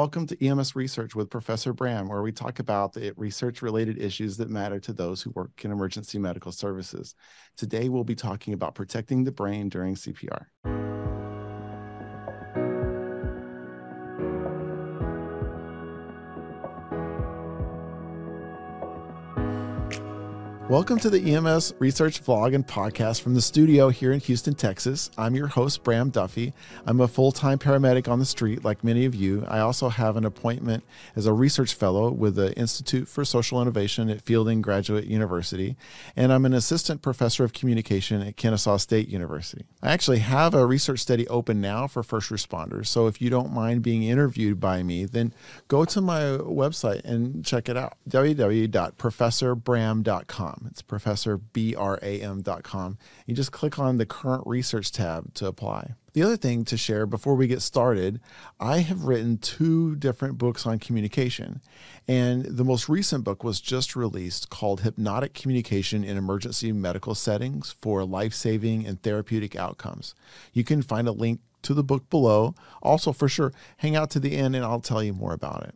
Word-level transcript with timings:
welcome 0.00 0.26
to 0.26 0.46
EMS 0.46 0.74
Research 0.74 1.14
with 1.14 1.28
Professor 1.28 1.74
Bram, 1.74 2.08
where 2.08 2.22
we 2.22 2.32
talk 2.32 2.58
about 2.58 2.94
the 2.94 3.12
research 3.18 3.60
related 3.60 4.00
issues 4.00 4.34
that 4.38 4.48
matter 4.48 4.80
to 4.80 4.94
those 4.94 5.20
who 5.20 5.30
work 5.32 5.50
in 5.62 5.70
emergency 5.70 6.18
medical 6.18 6.52
services. 6.52 7.14
Today, 7.58 7.90
we'll 7.90 8.02
be 8.02 8.14
talking 8.14 8.54
about 8.54 8.74
protecting 8.74 9.24
the 9.24 9.30
brain 9.30 9.68
during 9.68 9.94
CPR. 9.94 10.46
Welcome 20.70 21.00
to 21.00 21.10
the 21.10 21.34
EMS 21.34 21.74
Research 21.80 22.22
Vlog 22.22 22.54
and 22.54 22.64
Podcast 22.64 23.22
from 23.22 23.34
the 23.34 23.42
studio 23.42 23.88
here 23.88 24.12
in 24.12 24.20
Houston, 24.20 24.54
Texas. 24.54 25.10
I'm 25.18 25.34
your 25.34 25.48
host, 25.48 25.82
Bram 25.82 26.10
Duffy. 26.10 26.52
I'm 26.86 27.00
a 27.00 27.08
full 27.08 27.32
time 27.32 27.58
paramedic 27.58 28.06
on 28.06 28.20
the 28.20 28.24
street, 28.24 28.64
like 28.64 28.84
many 28.84 29.04
of 29.04 29.12
you. 29.12 29.44
I 29.48 29.58
also 29.58 29.88
have 29.88 30.16
an 30.16 30.24
appointment 30.24 30.84
as 31.16 31.26
a 31.26 31.32
research 31.32 31.74
fellow 31.74 32.12
with 32.12 32.36
the 32.36 32.56
Institute 32.56 33.08
for 33.08 33.24
Social 33.24 33.60
Innovation 33.60 34.08
at 34.10 34.22
Fielding 34.22 34.62
Graduate 34.62 35.06
University, 35.06 35.74
and 36.14 36.32
I'm 36.32 36.44
an 36.44 36.54
assistant 36.54 37.02
professor 37.02 37.42
of 37.42 37.52
communication 37.52 38.22
at 38.22 38.36
Kennesaw 38.36 38.76
State 38.76 39.08
University. 39.08 39.64
I 39.82 39.90
actually 39.90 40.20
have 40.20 40.54
a 40.54 40.64
research 40.64 41.00
study 41.00 41.26
open 41.26 41.60
now 41.60 41.88
for 41.88 42.04
first 42.04 42.30
responders, 42.30 42.86
so 42.86 43.08
if 43.08 43.20
you 43.20 43.28
don't 43.28 43.52
mind 43.52 43.82
being 43.82 44.04
interviewed 44.04 44.60
by 44.60 44.84
me, 44.84 45.04
then 45.04 45.34
go 45.66 45.84
to 45.86 46.00
my 46.00 46.20
website 46.20 47.04
and 47.04 47.44
check 47.44 47.68
it 47.68 47.76
out 47.76 47.94
www.professorbram.com. 48.08 50.59
Um, 50.60 50.68
it's 50.70 50.82
professorbram.com. 50.82 52.98
You 53.26 53.34
just 53.34 53.52
click 53.52 53.78
on 53.78 53.98
the 53.98 54.06
current 54.06 54.42
research 54.46 54.92
tab 54.92 55.34
to 55.34 55.46
apply. 55.46 55.94
The 56.12 56.24
other 56.24 56.36
thing 56.36 56.64
to 56.64 56.76
share 56.76 57.06
before 57.06 57.36
we 57.36 57.46
get 57.46 57.62
started, 57.62 58.20
I 58.58 58.78
have 58.78 59.04
written 59.04 59.38
two 59.38 59.94
different 59.96 60.38
books 60.38 60.66
on 60.66 60.80
communication. 60.80 61.60
And 62.08 62.44
the 62.44 62.64
most 62.64 62.88
recent 62.88 63.22
book 63.22 63.44
was 63.44 63.60
just 63.60 63.94
released 63.94 64.50
called 64.50 64.80
Hypnotic 64.80 65.34
Communication 65.34 66.02
in 66.02 66.16
Emergency 66.16 66.72
Medical 66.72 67.14
Settings 67.14 67.76
for 67.80 68.04
Life 68.04 68.34
Saving 68.34 68.84
and 68.86 69.00
Therapeutic 69.00 69.54
Outcomes. 69.54 70.16
You 70.52 70.64
can 70.64 70.82
find 70.82 71.06
a 71.06 71.12
link 71.12 71.40
to 71.62 71.74
the 71.74 71.84
book 71.84 72.10
below. 72.10 72.54
Also, 72.82 73.12
for 73.12 73.28
sure, 73.28 73.52
hang 73.76 73.94
out 73.94 74.10
to 74.10 74.18
the 74.18 74.36
end 74.36 74.56
and 74.56 74.64
I'll 74.64 74.80
tell 74.80 75.02
you 75.02 75.12
more 75.12 75.32
about 75.32 75.64
it. 75.64 75.74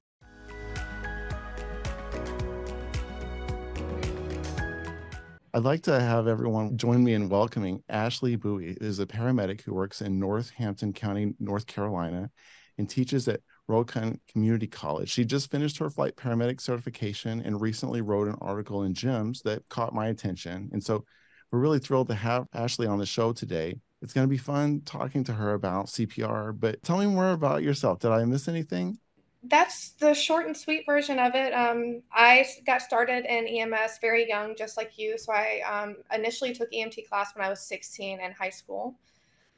I'd 5.54 5.62
like 5.62 5.82
to 5.82 6.00
have 6.00 6.26
everyone 6.26 6.76
join 6.76 7.04
me 7.04 7.14
in 7.14 7.28
welcoming 7.28 7.80
Ashley 7.88 8.36
Buie, 8.36 8.76
is 8.80 8.98
a 8.98 9.06
paramedic 9.06 9.60
who 9.60 9.72
works 9.72 10.02
in 10.02 10.18
Northampton 10.18 10.92
County, 10.92 11.34
North 11.38 11.68
Carolina, 11.68 12.28
and 12.76 12.90
teaches 12.90 13.28
at 13.28 13.38
Rowan 13.68 14.20
Community 14.26 14.66
College. 14.66 15.08
She 15.08 15.24
just 15.24 15.52
finished 15.52 15.78
her 15.78 15.88
flight 15.90 16.16
paramedic 16.16 16.60
certification 16.60 17.40
and 17.40 17.60
recently 17.60 18.00
wrote 18.00 18.26
an 18.26 18.34
article 18.40 18.82
in 18.82 18.94
JEMS 18.94 19.42
that 19.42 19.62
caught 19.68 19.94
my 19.94 20.08
attention. 20.08 20.70
And 20.72 20.82
so 20.82 21.04
we're 21.52 21.60
really 21.60 21.78
thrilled 21.78 22.08
to 22.08 22.16
have 22.16 22.48
Ashley 22.52 22.88
on 22.88 22.98
the 22.98 23.06
show 23.06 23.32
today. 23.32 23.76
It's 24.02 24.12
going 24.12 24.26
to 24.26 24.28
be 24.30 24.38
fun 24.38 24.80
talking 24.84 25.22
to 25.22 25.32
her 25.34 25.54
about 25.54 25.86
CPR, 25.86 26.58
but 26.58 26.82
tell 26.82 26.98
me 26.98 27.06
more 27.06 27.30
about 27.30 27.62
yourself. 27.62 28.00
Did 28.00 28.10
I 28.10 28.24
miss 28.24 28.48
anything? 28.48 28.98
That's 29.46 29.90
the 29.92 30.14
short 30.14 30.46
and 30.46 30.56
sweet 30.56 30.84
version 30.86 31.18
of 31.18 31.34
it. 31.34 31.52
Um, 31.52 32.02
I 32.12 32.46
got 32.66 32.82
started 32.82 33.26
in 33.26 33.46
EMS 33.46 33.98
very 34.00 34.28
young, 34.28 34.56
just 34.56 34.76
like 34.76 34.98
you. 34.98 35.18
So 35.18 35.32
I 35.32 35.60
um, 35.60 35.96
initially 36.12 36.54
took 36.54 36.70
EMT 36.72 37.08
class 37.08 37.34
when 37.34 37.44
I 37.44 37.50
was 37.50 37.60
16 37.60 38.20
in 38.20 38.32
high 38.32 38.50
school. 38.50 38.96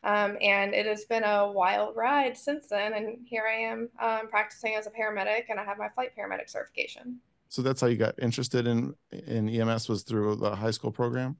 Um, 0.02 0.36
and 0.40 0.74
it 0.74 0.86
has 0.86 1.04
been 1.04 1.24
a 1.24 1.50
wild 1.50 1.96
ride 1.96 2.36
since 2.36 2.68
then. 2.68 2.94
And 2.94 3.18
here 3.24 3.44
I 3.48 3.56
am 3.56 3.88
um, 4.00 4.28
practicing 4.28 4.74
as 4.74 4.86
a 4.86 4.90
paramedic, 4.90 5.44
and 5.48 5.58
I 5.58 5.64
have 5.64 5.78
my 5.78 5.88
flight 5.88 6.10
paramedic 6.16 6.48
certification. 6.48 7.18
So 7.48 7.62
that's 7.62 7.80
how 7.80 7.86
you 7.86 7.96
got 7.96 8.14
interested 8.20 8.66
in 8.66 8.94
in 9.10 9.48
EMS 9.48 9.88
was 9.88 10.02
through 10.02 10.36
the 10.36 10.54
high 10.54 10.70
school 10.70 10.92
program. 10.92 11.36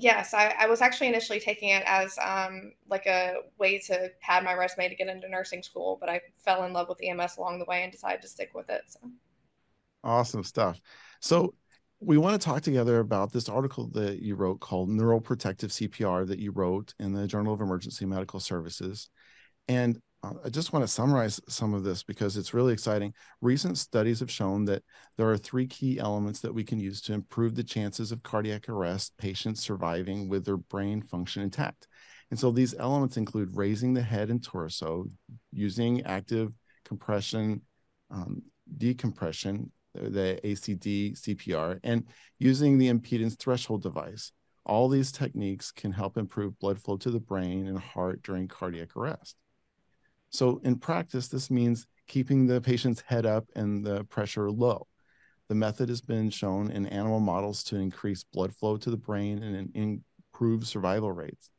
Yes, 0.00 0.32
I, 0.32 0.54
I, 0.58 0.66
was 0.68 0.80
actually 0.80 1.08
initially 1.08 1.40
taking 1.40 1.70
it 1.70 1.82
as 1.84 2.16
um, 2.24 2.72
like 2.88 3.06
a 3.06 3.38
way 3.58 3.80
to 3.80 4.10
pad 4.20 4.44
my 4.44 4.54
resume 4.54 4.88
to 4.88 4.94
get 4.94 5.08
into 5.08 5.28
nursing 5.28 5.60
school, 5.62 5.96
but 6.00 6.08
I 6.08 6.20
fell 6.44 6.64
in 6.64 6.72
love 6.72 6.88
with 6.88 7.02
EMS 7.02 7.36
along 7.36 7.58
the 7.58 7.64
way 7.64 7.82
and 7.82 7.90
decided 7.90 8.22
to 8.22 8.28
stick 8.28 8.50
with 8.54 8.70
it. 8.70 8.82
So. 8.86 9.00
Awesome 10.04 10.44
stuff. 10.44 10.80
So 11.20 11.54
we 11.98 12.16
want 12.16 12.40
to 12.40 12.44
talk 12.44 12.62
together 12.62 13.00
about 13.00 13.32
this 13.32 13.48
article 13.48 13.88
that 13.88 14.22
you 14.22 14.36
wrote 14.36 14.60
called 14.60 14.88
Neuroprotective 14.88 15.70
CPR 15.70 16.28
that 16.28 16.38
you 16.38 16.52
wrote 16.52 16.94
in 17.00 17.12
the 17.12 17.26
Journal 17.26 17.52
of 17.52 17.60
Emergency 17.60 18.06
Medical 18.06 18.38
Services. 18.38 19.10
And 19.66 20.00
I 20.24 20.48
just 20.48 20.72
want 20.72 20.82
to 20.82 20.88
summarize 20.88 21.40
some 21.48 21.74
of 21.74 21.84
this 21.84 22.02
because 22.02 22.36
it's 22.36 22.52
really 22.52 22.72
exciting. 22.72 23.14
Recent 23.40 23.78
studies 23.78 24.18
have 24.18 24.30
shown 24.30 24.64
that 24.64 24.82
there 25.16 25.30
are 25.30 25.38
three 25.38 25.66
key 25.66 26.00
elements 26.00 26.40
that 26.40 26.52
we 26.52 26.64
can 26.64 26.80
use 26.80 27.00
to 27.02 27.12
improve 27.12 27.54
the 27.54 27.62
chances 27.62 28.10
of 28.10 28.24
cardiac 28.24 28.68
arrest 28.68 29.12
patients 29.16 29.60
surviving 29.60 30.28
with 30.28 30.44
their 30.44 30.56
brain 30.56 31.02
function 31.02 31.42
intact. 31.42 31.86
And 32.32 32.38
so 32.38 32.50
these 32.50 32.74
elements 32.74 33.16
include 33.16 33.56
raising 33.56 33.94
the 33.94 34.02
head 34.02 34.28
and 34.28 34.42
torso, 34.42 35.06
using 35.52 36.04
active 36.04 36.52
compression, 36.84 37.62
um, 38.10 38.42
decompression, 38.76 39.70
the 39.94 40.40
ACD 40.42 41.16
CPR, 41.16 41.78
and 41.84 42.04
using 42.40 42.76
the 42.76 42.92
impedance 42.92 43.38
threshold 43.38 43.84
device. 43.84 44.32
All 44.66 44.88
these 44.88 45.12
techniques 45.12 45.70
can 45.70 45.92
help 45.92 46.18
improve 46.18 46.58
blood 46.58 46.80
flow 46.80 46.96
to 46.98 47.10
the 47.10 47.20
brain 47.20 47.68
and 47.68 47.78
heart 47.78 48.22
during 48.22 48.48
cardiac 48.48 48.96
arrest. 48.96 49.36
So 50.30 50.60
in 50.64 50.76
practice, 50.76 51.28
this 51.28 51.50
means 51.50 51.86
keeping 52.06 52.46
the 52.46 52.60
patient's 52.60 53.02
head 53.02 53.26
up 53.26 53.46
and 53.54 53.84
the 53.84 54.04
pressure 54.04 54.50
low. 54.50 54.86
The 55.48 55.54
method 55.54 55.88
has 55.88 56.00
been 56.00 56.30
shown 56.30 56.70
in 56.70 56.86
animal 56.86 57.20
models 57.20 57.62
to 57.64 57.76
increase 57.76 58.24
blood 58.24 58.54
flow 58.54 58.76
to 58.76 58.90
the 58.90 58.96
brain 58.96 59.42
and 59.42 59.70
improve 59.74 60.66
survival 60.66 61.12
rates. 61.12 61.50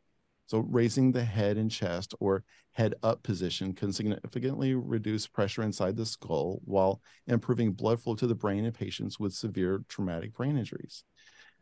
So 0.45 0.59
raising 0.59 1.11
the 1.11 1.23
head 1.23 1.57
and 1.57 1.69
chest 1.69 2.15
or 2.19 2.43
head 2.71 2.95
up 3.03 3.21
position 3.23 3.73
can 3.73 3.93
significantly 3.93 4.73
reduce 4.73 5.27
pressure 5.27 5.61
inside 5.61 5.95
the 5.95 6.05
skull 6.05 6.59
while 6.65 7.01
improving 7.27 7.71
blood 7.71 8.01
flow 8.01 8.15
to 8.15 8.25
the 8.27 8.35
brain 8.35 8.65
in 8.65 8.71
patients 8.71 9.19
with 9.19 9.33
severe 9.33 9.83
traumatic 9.89 10.33
brain 10.33 10.57
injuries. 10.57 11.03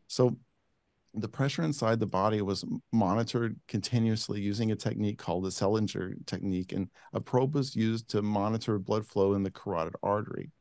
So 0.07 0.37
the 1.17 1.27
pressure 1.27 1.63
inside 1.63 1.99
the 1.99 2.05
body 2.05 2.41
was 2.41 2.63
monitored 2.91 3.59
continuously 3.67 4.41
using 4.41 4.71
a 4.71 4.75
technique 4.75 5.17
called 5.17 5.43
the 5.43 5.49
Seldinger 5.49 6.13
technique, 6.25 6.71
and 6.71 6.89
a 7.13 7.21
probe 7.21 7.55
was 7.55 7.75
used 7.75 8.09
to 8.09 8.21
monitor 8.21 8.79
blood 8.79 9.05
flow 9.05 9.33
in 9.33 9.43
the 9.43 9.51
carotid 9.51 9.95
artery. 10.03 10.51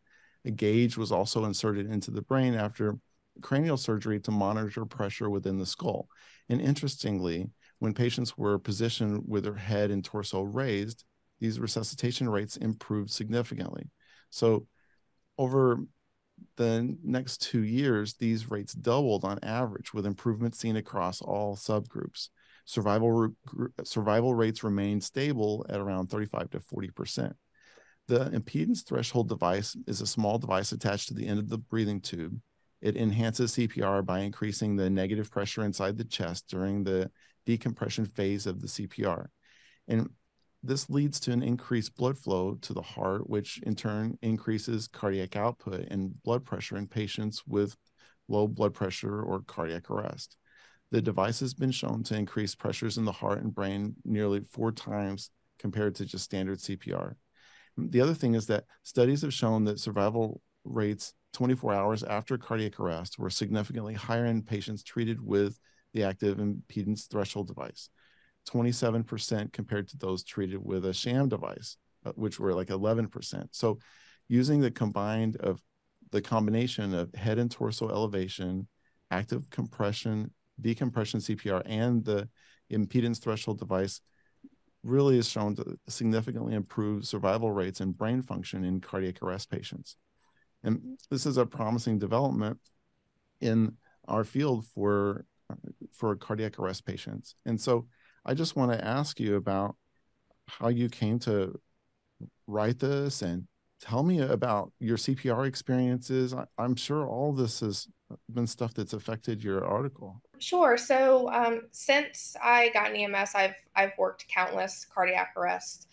A 0.44 0.50
gauge 0.50 0.96
was 0.96 1.12
also 1.12 1.44
inserted 1.44 1.90
into 1.90 2.10
the 2.10 2.22
brain 2.22 2.54
after 2.54 2.98
cranial 3.42 3.76
surgery 3.76 4.20
to 4.20 4.30
monitor 4.30 4.86
pressure 4.86 5.28
within 5.28 5.58
the 5.58 5.66
skull. 5.66 6.08
And 6.48 6.60
interestingly, 6.60 7.50
when 7.78 7.92
patients 7.92 8.38
were 8.38 8.58
positioned 8.58 9.24
with 9.26 9.44
their 9.44 9.54
head 9.54 9.90
and 9.90 10.04
torso 10.04 10.42
raised, 10.42 11.04
these 11.40 11.60
resuscitation 11.60 12.28
rates 12.28 12.56
improved 12.56 13.10
significantly. 13.10 13.90
So, 14.30 14.66
over 15.38 15.80
the 16.56 16.97
next 17.02 17.42
two 17.42 17.62
years, 17.62 18.14
these 18.14 18.50
rates 18.50 18.72
doubled 18.72 19.24
on 19.24 19.38
average, 19.42 19.92
with 19.92 20.06
improvements 20.06 20.58
seen 20.58 20.76
across 20.76 21.20
all 21.20 21.56
subgroups. 21.56 22.28
Survival, 22.64 23.28
survival 23.84 24.34
rates 24.34 24.64
remained 24.64 25.04
stable 25.04 25.64
at 25.69 25.80
around 25.80 26.08
35 26.08 26.50
to 26.50 26.60
40%. 26.60 27.32
The 28.08 28.30
impedance 28.30 28.84
threshold 28.84 29.28
device 29.28 29.77
is 29.86 30.00
a 30.00 30.06
small 30.06 30.38
device 30.38 30.72
attached 30.72 31.09
to 31.09 31.15
the 31.15 31.27
end 31.27 31.38
of 31.38 31.48
the 31.48 31.59
breathing 31.59 32.00
tube. 32.00 32.41
It 32.80 32.97
enhances 32.97 33.53
CPR 33.53 34.04
by 34.04 34.21
increasing 34.21 34.77
the 34.77 34.91
negative 34.91 35.30
pressure 35.30 35.65
inside 35.65 35.97
the 35.97 36.04
chest 36.04 36.47
during 36.48 36.84
the 36.84 37.10
decompression 37.47 38.06
phase 38.06 38.47
of 38.47 38.60
the 38.60 38.68
CPR. 38.68 39.27
And 39.88 40.10
this 40.66 40.91
leads 40.91 41.21
to 41.21 41.33
an 41.33 41.42
increased 41.42 41.97
blood 41.97 42.18
flow 42.18 42.54
to 42.63 42.72
the 42.72 42.83
heart, 42.83 43.28
which 43.28 43.60
in 43.63 43.74
turn 43.74 44.18
increases 44.22 44.89
cardiac 44.89 45.36
output 45.36 45.86
and 45.91 46.22
blood 46.22 46.45
pressure 46.45 46.77
in 46.77 46.86
patients 46.86 47.42
with 47.47 47.77
low 48.28 48.48
blood 48.48 48.74
pressure 48.74 49.22
or 49.22 49.41
cardiac 49.41 49.91
arrest. 49.91 50.36
The 50.91 51.03
device 51.03 51.41
has 51.41 51.54
been 51.54 51.71
shown 51.71 52.03
to 52.04 52.16
increase 52.16 52.54
pressures 52.54 52.98
in 52.98 53.04
the 53.04 53.13
heart 53.13 53.42
and 53.42 53.54
brain 53.54 53.97
nearly 54.04 54.41
four 54.41 54.72
times 54.72 55.30
compared 55.59 55.95
to 55.97 56.04
just 56.04 56.24
standard 56.24 56.59
CPR. 56.59 57.16
The 57.77 58.01
other 58.01 58.15
thing 58.15 58.34
is 58.34 58.47
that 58.47 58.65
studies 58.83 59.22
have 59.22 59.34
shown 59.34 59.65
that 59.65 59.80
survival 59.80 60.41
rates 60.65 61.12
24 61.33 61.74
hours 61.74 62.03
after 62.03 62.39
cardiac 62.39 62.80
arrest 62.80 63.19
were 63.19 63.30
significantly 63.30 63.95
higher 63.95 64.27
in 64.27 64.42
patients 64.42 64.83
treated 64.83 65.21
with 65.21 65.59
the 65.92 66.04
active 66.04 66.39
impedance 66.39 67.09
threshold 67.09 67.48
device. 67.48 67.91
27% 68.47 69.53
compared 69.53 69.89
to 69.89 69.97
those 69.98 70.25
treated 70.25 70.65
with 70.65 70.87
a 70.87 70.93
sham 70.93 71.28
device, 71.28 71.77
uh, 72.04 72.13
which 72.15 72.39
were 72.39 72.54
like 72.54 72.69
11%. 72.69 73.48
So 73.51 73.78
using 74.28 74.60
the 74.60 74.71
combined 74.71 75.37
of 75.37 75.60
the 76.10 76.22
combination 76.22 76.95
of 76.95 77.15
head 77.15 77.39
and 77.39 77.51
torso 77.51 77.89
elevation, 77.89 78.69
active 79.10 79.51
compression, 79.51 80.31
decompression 80.60 81.21
CPR, 81.21 81.63
and 81.66 82.04
the 82.04 82.28
impedance 82.72 83.21
threshold 83.21 83.59
device 83.59 84.01
really 84.83 85.19
is 85.19 85.28
shown 85.28 85.57
to 85.57 85.78
significantly 85.89 86.54
improve 86.54 87.07
survival 87.07 87.51
rates 87.51 87.81
and 87.81 87.97
brain 87.97 88.22
function 88.22 88.65
in 88.65 88.81
cardiac 88.81 89.22
arrest 89.22 89.51
patients. 89.51 89.97
And 90.63 90.98
this 91.10 91.27
is 91.27 91.37
a 91.37 91.47
promising 91.47 91.98
development 91.98 92.59
in 93.41 93.77
our 94.09 94.25
field 94.25 94.66
for 94.66 95.25
for 95.93 96.16
cardiac 96.16 96.59
arrest 96.59 96.84
patients. 96.84 97.37
And 97.45 97.60
so 97.60 97.87
I 98.26 98.34
just 98.34 98.56
want 98.56 98.72
to 98.72 98.84
ask 98.84 99.20
you 99.20 99.36
about 99.36 99.76
how 100.48 100.68
you 100.68 100.88
came 100.88 101.18
to 101.20 101.58
write 102.48 102.80
this 102.80 103.22
and 103.22 103.46
tell 103.80 104.02
me 104.02 104.20
about 104.20 104.72
your 104.80 104.96
CPR 104.96 105.46
experiences. 105.46 106.34
I, 106.34 106.46
am 106.58 106.74
sure 106.74 107.06
all 107.06 107.32
this 107.32 107.60
has 107.60 107.86
been 108.32 108.48
stuff 108.48 108.74
that's 108.74 108.94
affected 108.94 109.44
your 109.44 109.64
article. 109.64 110.20
Sure. 110.38 110.76
So 110.76 111.30
um, 111.32 111.62
since 111.70 112.36
I 112.42 112.70
got 112.70 112.90
an 112.90 112.96
EMS, 112.96 113.30
I've 113.34 113.54
I've 113.76 113.92
worked 113.96 114.26
countless 114.28 114.86
cardiac 114.92 115.34
arrests. 115.36 115.86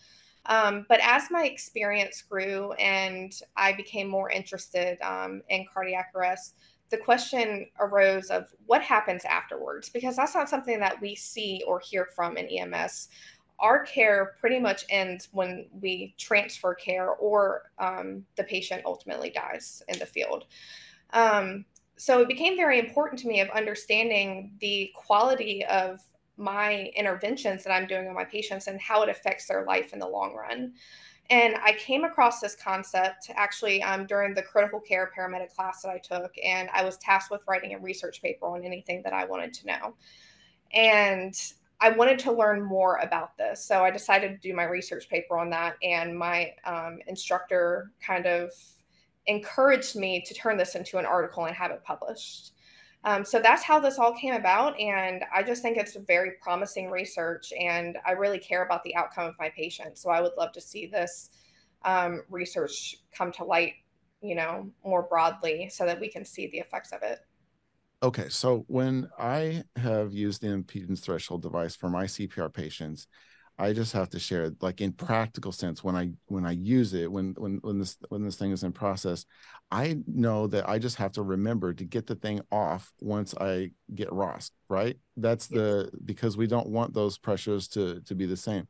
Um, 0.46 0.86
but 0.90 1.00
as 1.02 1.32
my 1.32 1.46
experience 1.46 2.22
grew 2.22 2.74
and 2.74 3.32
I 3.56 3.74
became 3.74 4.10
more 4.10 4.30
interested 4.30 5.00
um, 5.02 5.42
in 5.50 5.66
cardiac 5.72 6.12
arrest, 6.16 6.56
the 6.94 6.98
question 7.00 7.66
arose 7.80 8.30
of 8.30 8.54
what 8.68 8.84
happens 8.84 9.26
afterwards 9.26 9.90
because 9.90 10.16
that's 10.16 10.36
not 10.36 10.48
something 10.48 10.80
that 10.80 11.02
we 11.02 11.16
see 11.16 11.64
or 11.66 11.80
hear 11.80 12.06
from 12.06 12.38
in 12.38 12.46
EMS. 12.46 13.10
Our 13.58 13.84
care 13.84 14.36
pretty 14.40 14.60
much 14.60 14.86
ends 14.90 15.30
when 15.32 15.66
we 15.82 16.14
transfer 16.20 16.76
care 16.76 17.10
or 17.10 17.72
um, 17.80 18.24
the 18.36 18.44
patient 18.44 18.84
ultimately 18.86 19.32
dies 19.32 19.82
in 19.88 19.98
the 19.98 20.06
field. 20.06 20.46
Um, 21.14 21.66
so 21.98 22.22
it 22.22 22.28
became 22.28 22.56
very 22.56 22.78
important 22.78 23.20
to 23.22 23.28
me 23.28 23.40
of 23.40 23.50
understanding 23.50 24.52
the 24.60 24.92
quality 24.94 25.66
of 25.66 26.00
my 26.38 26.92
interventions 26.96 27.64
that 27.64 27.74
I'm 27.74 27.88
doing 27.88 28.08
on 28.08 28.14
my 28.14 28.26
patients 28.26 28.68
and 28.68 28.80
how 28.80 29.02
it 29.02 29.10
affects 29.10 29.48
their 29.48 29.66
life 29.66 29.94
in 29.94 30.00
the 30.00 30.08
long 30.08 30.36
run. 30.36 30.74
And 31.30 31.56
I 31.64 31.74
came 31.74 32.04
across 32.04 32.40
this 32.40 32.56
concept 32.56 33.32
actually 33.36 33.82
um, 33.82 34.06
during 34.06 34.34
the 34.34 34.42
critical 34.42 34.80
care 34.80 35.12
paramedic 35.18 35.56
class 35.56 35.82
that 35.82 35.90
I 35.90 35.98
took, 35.98 36.34
and 36.44 36.70
I 36.74 36.84
was 36.84 36.98
tasked 36.98 37.32
with 37.32 37.44
writing 37.48 37.74
a 37.74 37.80
research 37.80 38.22
paper 38.22 38.46
on 38.46 38.64
anything 38.64 39.02
that 39.04 39.14
I 39.14 39.26
wanted 39.26 39.54
to 39.54 39.68
know. 39.68 39.96
And 40.74 41.34
I 41.80 41.90
wanted 41.90 42.20
to 42.20 42.32
learn 42.32 42.64
more 42.64 42.98
about 42.98 43.38
this. 43.38 43.64
So 43.64 43.84
I 43.84 43.92
decided 43.92 44.30
to 44.42 44.48
do 44.48 44.56
my 44.56 44.64
research 44.64 45.10
paper 45.10 45.38
on 45.38 45.50
that, 45.50 45.76
and 45.84 46.18
my 46.18 46.54
um, 46.66 47.00
instructor 47.08 47.92
kind 48.06 48.26
of 48.26 48.52
encouraged 49.28 49.96
me 49.96 50.22
to 50.22 50.34
turn 50.34 50.58
this 50.58 50.76
into 50.76 50.98
an 50.98 51.06
article 51.06 51.46
and 51.46 51.56
have 51.56 51.72
it 51.72 51.84
published. 51.84 52.53
Um, 53.06 53.26
so 53.26 53.42
that's 53.42 53.64
how 53.64 53.80
this 53.80 54.00
all 54.00 54.14
came 54.14 54.34
about. 54.34 54.80
And 54.80 55.24
I 55.34 55.44
just 55.44 55.62
think 55.62 55.78
it's 55.78 55.96
very 56.08 56.32
promising 56.42 56.90
research. 56.90 57.52
And 57.60 57.98
I 58.06 58.12
really 58.12 58.40
care 58.40 58.64
about 58.64 58.84
the 58.84 58.96
outcome 58.96 59.28
of 59.28 59.36
my 59.40 59.50
patients. 59.50 60.02
So 60.02 60.10
I 60.10 60.22
would 60.22 60.32
love 60.38 60.54
to 60.54 60.62
see 60.62 60.88
this 60.88 61.30
um, 61.84 62.24
research 62.30 62.96
come 63.16 63.32
to 63.34 63.44
light, 63.44 63.74
you 64.22 64.36
know, 64.36 64.72
more 64.86 65.04
broadly 65.04 65.70
so 65.70 65.86
that 65.86 66.00
we 66.00 66.10
can 66.10 66.24
see 66.24 66.48
the 66.48 66.60
effects 66.60 66.94
of 66.94 67.04
it. 67.04 67.20
Okay. 68.02 68.30
So 68.30 68.66
when 68.68 69.10
I 69.18 69.64
have 69.76 70.14
used 70.14 70.42
the 70.42 70.48
impedance 70.48 71.00
threshold 71.00 71.42
device 71.42 71.76
for 71.76 71.90
my 71.90 72.06
CPR 72.06 72.54
patients, 72.54 73.08
I 73.60 73.74
just 73.74 73.94
have 73.94 74.10
to 74.10 74.20
share, 74.20 74.52
like 74.62 74.82
in 74.82 74.94
practical 74.94 75.52
sense, 75.52 75.84
when 75.84 75.96
I 75.96 76.10
when 76.26 76.46
I 76.46 76.52
use 76.52 76.94
it, 76.94 77.12
when 77.12 77.36
when 77.38 77.60
when 77.62 77.78
this 77.78 77.98
when 78.10 78.24
this 78.24 78.36
thing 78.36 78.52
is 78.52 78.64
in 78.64 78.72
process, 78.72 79.26
I 79.70 79.98
know 80.08 80.48
that 80.48 80.68
I 80.68 80.80
just 80.80 80.96
have 80.98 81.12
to 81.14 81.22
remember 81.22 81.74
to 81.74 81.86
get 81.86 82.08
the 82.08 82.16
thing 82.16 82.42
off 82.52 82.92
once 83.00 83.36
I 83.36 83.72
get 83.94 84.10
ROSC, 84.10 84.52
right? 84.70 84.98
That's 85.18 85.50
yes. 85.52 85.60
the 85.60 85.92
because 86.04 86.36
we 86.36 86.48
don't 86.48 86.70
want 86.70 86.94
those 86.94 87.20
pressures 87.20 87.68
to 87.70 88.02
to 88.02 88.16
be 88.16 88.26
the 88.26 88.38
same, 88.38 88.68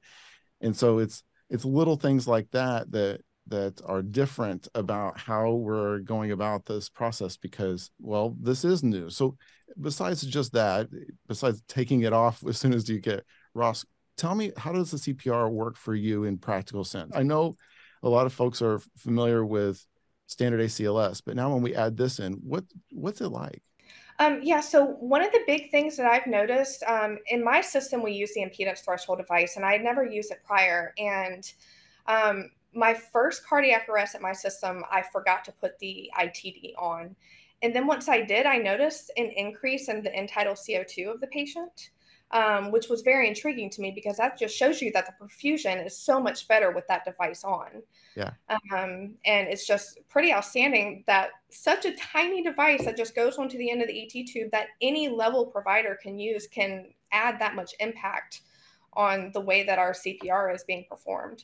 and 0.59 0.75
so 0.75 0.99
it's 0.99 1.23
it's 1.49 1.63
little 1.63 1.95
things 1.95 2.27
like 2.27 2.51
that 2.51 2.91
that 2.91 3.21
that 3.47 3.81
are 3.85 4.01
different 4.01 4.67
about 4.75 5.17
how 5.17 5.51
we're 5.51 5.99
going 5.99 6.31
about 6.31 6.65
this 6.65 6.89
process 6.89 7.35
because 7.35 7.91
well 7.99 8.37
this 8.39 8.63
is 8.63 8.83
new 8.83 9.09
so 9.09 9.35
besides 9.81 10.21
just 10.25 10.53
that 10.53 10.87
besides 11.27 11.61
taking 11.67 12.03
it 12.03 12.13
off 12.13 12.41
as 12.47 12.57
soon 12.57 12.73
as 12.73 12.87
you 12.87 13.01
get 13.01 13.25
ROSC 13.55 13.83
tell 14.17 14.35
me 14.35 14.51
how 14.57 14.71
does 14.71 14.91
the 14.91 14.97
CPR 14.97 15.49
work 15.49 15.77
for 15.77 15.95
you 15.95 16.23
in 16.23 16.37
practical 16.37 16.83
sense? 16.83 17.11
I 17.15 17.23
know 17.23 17.55
a 18.01 18.09
lot 18.09 18.25
of 18.25 18.33
folks 18.33 18.61
are 18.61 18.79
familiar 18.97 19.45
with 19.45 19.85
standard 20.27 20.61
ACLS, 20.61 21.21
but 21.25 21.35
now 21.35 21.53
when 21.53 21.61
we 21.61 21.75
add 21.75 21.97
this 21.97 22.19
in, 22.19 22.33
what 22.33 22.65
what's 22.91 23.21
it 23.21 23.29
like? 23.29 23.61
Um, 24.19 24.41
yeah, 24.43 24.61
so 24.61 24.85
one 24.85 25.23
of 25.23 25.31
the 25.31 25.41
big 25.47 25.71
things 25.71 25.97
that 25.97 26.05
I've 26.05 26.27
noticed 26.27 26.83
um, 26.83 27.17
in 27.27 27.43
my 27.43 27.61
system, 27.61 28.03
we 28.03 28.11
use 28.11 28.33
the 28.33 28.41
impedance 28.41 28.83
threshold 28.83 29.17
device, 29.17 29.55
and 29.55 29.65
I 29.65 29.73
had 29.73 29.83
never 29.83 30.05
used 30.05 30.31
it 30.31 30.43
prior. 30.45 30.93
And 30.97 31.51
um, 32.05 32.51
my 32.73 32.93
first 32.93 33.45
cardiac 33.45 33.89
arrest 33.89 34.13
at 34.15 34.21
my 34.21 34.33
system, 34.33 34.83
I 34.91 35.01
forgot 35.01 35.43
to 35.45 35.51
put 35.51 35.79
the 35.79 36.11
ITD 36.19 36.73
on. 36.77 37.15
And 37.63 37.75
then 37.75 37.87
once 37.87 38.07
I 38.07 38.21
did, 38.21 38.45
I 38.45 38.57
noticed 38.57 39.11
an 39.17 39.31
increase 39.35 39.87
in 39.89 40.03
the 40.03 40.13
end 40.13 40.29
tidal 40.29 40.53
CO2 40.53 41.11
of 41.11 41.21
the 41.21 41.27
patient 41.27 41.91
um, 42.33 42.71
which 42.71 42.89
was 42.89 43.03
very 43.03 43.27
intriguing 43.27 43.69
to 43.69 43.79
me 43.81 43.91
because 43.91 44.17
that 44.17 44.37
just 44.37 44.57
shows 44.57 44.81
you 44.81 44.91
that 44.91 45.05
the 45.05 45.13
perfusion 45.23 45.85
is 45.85 45.97
so 45.97 46.19
much 46.19 46.47
better 46.47 46.71
with 46.71 46.85
that 46.87 47.05
device 47.05 47.43
on. 47.43 47.83
Yeah. 48.17 48.31
Um, 48.49 49.15
and 49.23 49.47
it's 49.47 49.67
just 49.67 49.99
pretty 50.09 50.33
outstanding 50.33 51.03
that 51.05 51.29
such 51.51 51.85
a 51.85 51.95
tiny 51.95 52.41
device 52.43 52.85
that 52.85 52.97
just 52.97 53.15
goes 53.15 53.37
onto 53.37 53.57
the 53.59 53.69
end 53.69 53.83
of 53.83 53.87
the 53.87 54.03
ET 54.03 54.25
tube 54.25 54.49
that 54.51 54.67
any 54.81 55.07
level 55.07 55.45
provider 55.45 55.97
can 56.01 56.17
use 56.17 56.47
can 56.47 56.87
add 57.11 57.39
that 57.39 57.55
much 57.55 57.75
impact 57.79 58.41
on 58.93 59.31
the 59.33 59.41
way 59.41 59.63
that 59.63 59.77
our 59.77 59.93
CPR 59.93 60.53
is 60.53 60.63
being 60.63 60.85
performed. 60.89 61.43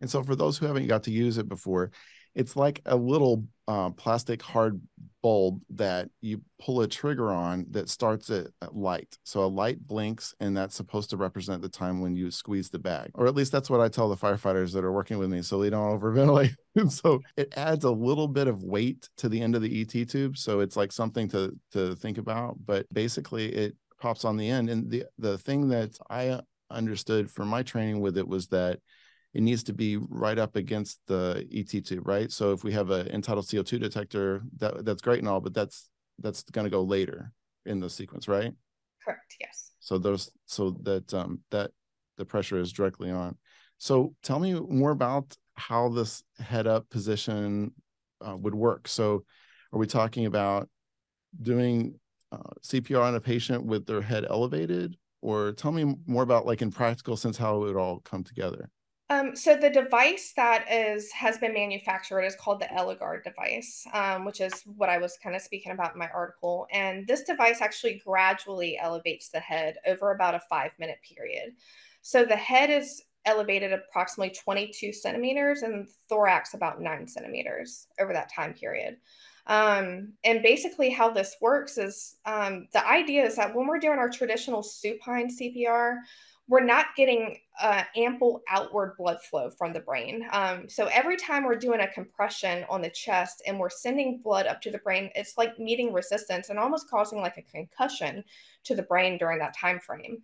And 0.00 0.10
so, 0.10 0.22
for 0.22 0.34
those 0.34 0.58
who 0.58 0.66
haven't 0.66 0.88
got 0.88 1.04
to 1.04 1.10
use 1.10 1.38
it 1.38 1.48
before, 1.48 1.92
it's 2.34 2.56
like 2.56 2.80
a 2.86 2.96
little 2.96 3.44
uh, 3.68 3.90
plastic 3.90 4.42
hard 4.42 4.80
bulb 5.22 5.60
that 5.70 6.08
you 6.20 6.40
pull 6.58 6.80
a 6.80 6.88
trigger 6.88 7.30
on 7.30 7.64
that 7.70 7.88
starts 7.88 8.28
at, 8.30 8.48
light. 8.72 9.16
So 9.24 9.44
a 9.44 9.46
light 9.46 9.86
blinks, 9.86 10.34
and 10.40 10.56
that's 10.56 10.74
supposed 10.74 11.10
to 11.10 11.16
represent 11.16 11.62
the 11.62 11.68
time 11.68 12.00
when 12.00 12.16
you 12.16 12.30
squeeze 12.30 12.70
the 12.70 12.78
bag, 12.78 13.10
or 13.14 13.26
at 13.26 13.34
least 13.34 13.52
that's 13.52 13.70
what 13.70 13.80
I 13.80 13.88
tell 13.88 14.08
the 14.08 14.16
firefighters 14.16 14.72
that 14.72 14.84
are 14.84 14.92
working 14.92 15.18
with 15.18 15.30
me, 15.30 15.42
so 15.42 15.60
they 15.60 15.70
don't 15.70 16.00
overventilate. 16.00 16.54
so 16.90 17.20
it 17.36 17.52
adds 17.56 17.84
a 17.84 17.90
little 17.90 18.28
bit 18.28 18.48
of 18.48 18.62
weight 18.62 19.08
to 19.18 19.28
the 19.28 19.40
end 19.40 19.54
of 19.54 19.62
the 19.62 19.80
ET 19.80 20.08
tube, 20.08 20.36
so 20.36 20.60
it's 20.60 20.76
like 20.76 20.92
something 20.92 21.28
to 21.28 21.56
to 21.72 21.94
think 21.96 22.18
about. 22.18 22.56
But 22.64 22.86
basically, 22.92 23.48
it 23.48 23.76
pops 24.00 24.24
on 24.24 24.36
the 24.36 24.48
end, 24.48 24.70
and 24.70 24.90
the 24.90 25.04
the 25.18 25.38
thing 25.38 25.68
that 25.68 25.96
I 26.10 26.40
understood 26.70 27.30
from 27.30 27.48
my 27.48 27.62
training 27.62 28.00
with 28.00 28.16
it 28.16 28.26
was 28.26 28.48
that 28.48 28.78
it 29.34 29.42
needs 29.42 29.62
to 29.64 29.72
be 29.72 29.96
right 29.96 30.38
up 30.38 30.56
against 30.56 31.00
the 31.06 31.46
ET 31.52 31.84
tube, 31.84 32.06
right? 32.06 32.30
So 32.30 32.52
if 32.52 32.64
we 32.64 32.72
have 32.72 32.90
an 32.90 33.08
end 33.08 33.24
tidal 33.24 33.42
CO2 33.42 33.80
detector, 33.80 34.42
that 34.58 34.84
that's 34.84 35.02
great 35.02 35.20
and 35.20 35.28
all, 35.28 35.40
but 35.40 35.54
that's 35.54 35.88
that's 36.18 36.42
going 36.44 36.64
to 36.64 36.70
go 36.70 36.82
later 36.82 37.32
in 37.64 37.80
the 37.80 37.88
sequence, 37.88 38.28
right? 38.28 38.52
Correct. 39.04 39.36
Yes. 39.40 39.72
So 39.80 39.98
those 39.98 40.30
so 40.46 40.76
that 40.82 41.12
um 41.14 41.40
that 41.50 41.70
the 42.18 42.24
pressure 42.24 42.58
is 42.58 42.72
directly 42.72 43.10
on. 43.10 43.36
So 43.78 44.14
tell 44.22 44.38
me 44.38 44.54
more 44.54 44.90
about 44.90 45.36
how 45.54 45.88
this 45.88 46.22
head 46.38 46.66
up 46.66 46.88
position 46.90 47.72
uh, 48.20 48.36
would 48.36 48.54
work. 48.54 48.86
So 48.86 49.24
are 49.72 49.78
we 49.78 49.86
talking 49.86 50.26
about 50.26 50.68
doing 51.40 51.98
uh, 52.30 52.38
CPR 52.62 53.02
on 53.02 53.14
a 53.14 53.20
patient 53.20 53.64
with 53.64 53.86
their 53.86 54.02
head 54.02 54.24
elevated, 54.28 54.96
or 55.20 55.52
tell 55.52 55.72
me 55.72 55.96
more 56.06 56.22
about 56.22 56.46
like 56.46 56.62
in 56.62 56.70
practical 56.70 57.16
sense 57.16 57.36
how 57.36 57.56
it 57.56 57.60
would 57.60 57.76
all 57.76 58.00
come 58.00 58.22
together? 58.22 58.70
Um, 59.12 59.36
so 59.36 59.56
the 59.56 59.68
device 59.68 60.32
that 60.36 60.70
is 60.70 61.12
has 61.12 61.36
been 61.36 61.52
manufactured 61.52 62.22
is 62.22 62.34
called 62.34 62.60
the 62.60 62.72
EleGARD 62.72 63.24
device, 63.24 63.86
um, 63.92 64.24
which 64.24 64.40
is 64.40 64.62
what 64.76 64.88
I 64.88 64.98
was 64.98 65.18
kind 65.22 65.36
of 65.36 65.42
speaking 65.42 65.72
about 65.72 65.92
in 65.92 65.98
my 65.98 66.08
article. 66.14 66.66
And 66.72 67.06
this 67.06 67.22
device 67.22 67.60
actually 67.60 68.00
gradually 68.04 68.78
elevates 68.78 69.28
the 69.28 69.40
head 69.40 69.76
over 69.86 70.12
about 70.12 70.34
a 70.34 70.40
five 70.40 70.70
minute 70.78 70.98
period. 71.02 71.54
So 72.00 72.24
the 72.24 72.36
head 72.36 72.70
is 72.70 73.02
elevated 73.24 73.72
approximately 73.72 74.34
22 74.34 74.92
centimeters 74.92 75.62
and 75.62 75.88
thorax 76.08 76.54
about 76.54 76.80
nine 76.80 77.06
centimeters 77.06 77.88
over 78.00 78.12
that 78.12 78.32
time 78.32 78.54
period. 78.54 78.96
Um, 79.46 80.12
and 80.24 80.42
basically, 80.42 80.88
how 80.88 81.10
this 81.10 81.36
works 81.40 81.76
is 81.76 82.16
um, 82.24 82.68
the 82.72 82.86
idea 82.86 83.26
is 83.26 83.36
that 83.36 83.54
when 83.54 83.66
we're 83.66 83.78
doing 83.78 83.98
our 83.98 84.08
traditional 84.08 84.62
supine 84.62 85.28
CPR, 85.28 85.96
we're 86.48 86.64
not 86.64 86.86
getting 86.96 87.38
uh, 87.60 87.84
ample 87.96 88.42
outward 88.50 88.94
blood 88.98 89.22
flow 89.22 89.48
from 89.48 89.72
the 89.72 89.80
brain. 89.80 90.26
Um, 90.32 90.68
so 90.68 90.86
every 90.92 91.16
time 91.16 91.44
we're 91.44 91.56
doing 91.56 91.80
a 91.80 91.88
compression 91.88 92.64
on 92.68 92.82
the 92.82 92.90
chest 92.90 93.42
and 93.46 93.58
we're 93.58 93.70
sending 93.70 94.18
blood 94.18 94.46
up 94.46 94.60
to 94.62 94.70
the 94.70 94.78
brain, 94.78 95.10
it's 95.14 95.38
like 95.38 95.58
meeting 95.58 95.92
resistance 95.92 96.48
and 96.48 96.58
almost 96.58 96.90
causing 96.90 97.20
like 97.20 97.36
a 97.36 97.42
concussion 97.42 98.24
to 98.64 98.74
the 98.74 98.82
brain 98.82 99.18
during 99.18 99.38
that 99.38 99.56
time 99.56 99.78
frame. 99.78 100.18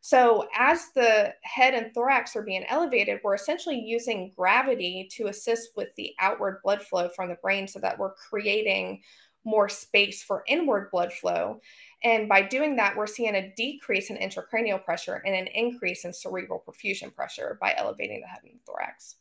So, 0.00 0.46
as 0.54 0.90
the 0.94 1.32
head 1.42 1.72
and 1.72 1.92
thorax 1.94 2.36
are 2.36 2.42
being 2.42 2.66
elevated, 2.68 3.20
we're 3.24 3.34
essentially 3.34 3.80
using 3.80 4.32
gravity 4.36 5.08
to 5.12 5.28
assist 5.28 5.70
with 5.76 5.88
the 5.96 6.12
outward 6.20 6.60
blood 6.62 6.82
flow 6.82 7.08
from 7.08 7.30
the 7.30 7.36
brain 7.36 7.66
so 7.66 7.78
that 7.80 7.98
we're 7.98 8.12
creating 8.12 9.00
more 9.44 9.68
space 9.68 10.22
for 10.22 10.44
inward 10.46 10.90
blood 10.90 11.12
flow. 11.12 11.60
And 12.02 12.28
by 12.28 12.42
doing 12.42 12.76
that, 12.76 12.96
we're 12.96 13.06
seeing 13.06 13.34
a 13.34 13.52
decrease 13.54 14.10
in 14.10 14.16
intracranial 14.16 14.84
pressure 14.84 15.22
and 15.24 15.34
an 15.34 15.46
increase 15.48 16.04
in 16.04 16.12
cerebral 16.12 16.62
perfusion 16.66 17.14
pressure 17.14 17.58
by 17.60 17.74
elevating 17.76 18.20
the 18.20 18.26
head 18.26 18.40
and 18.44 18.60
thorax. 18.66 19.16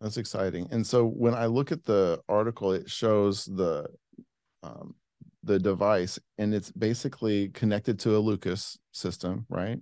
That's 0.00 0.16
exciting. 0.16 0.68
And 0.70 0.86
so 0.86 1.04
when 1.04 1.34
I 1.34 1.46
look 1.46 1.72
at 1.72 1.84
the 1.84 2.20
article, 2.28 2.72
it 2.72 2.88
shows 2.88 3.44
the 3.44 3.86
um, 4.62 4.94
the 5.44 5.58
device 5.58 6.18
and 6.36 6.54
it's 6.54 6.70
basically 6.70 7.48
connected 7.50 7.98
to 8.00 8.16
a 8.16 8.18
Lucas 8.18 8.78
system, 8.92 9.46
right? 9.48 9.78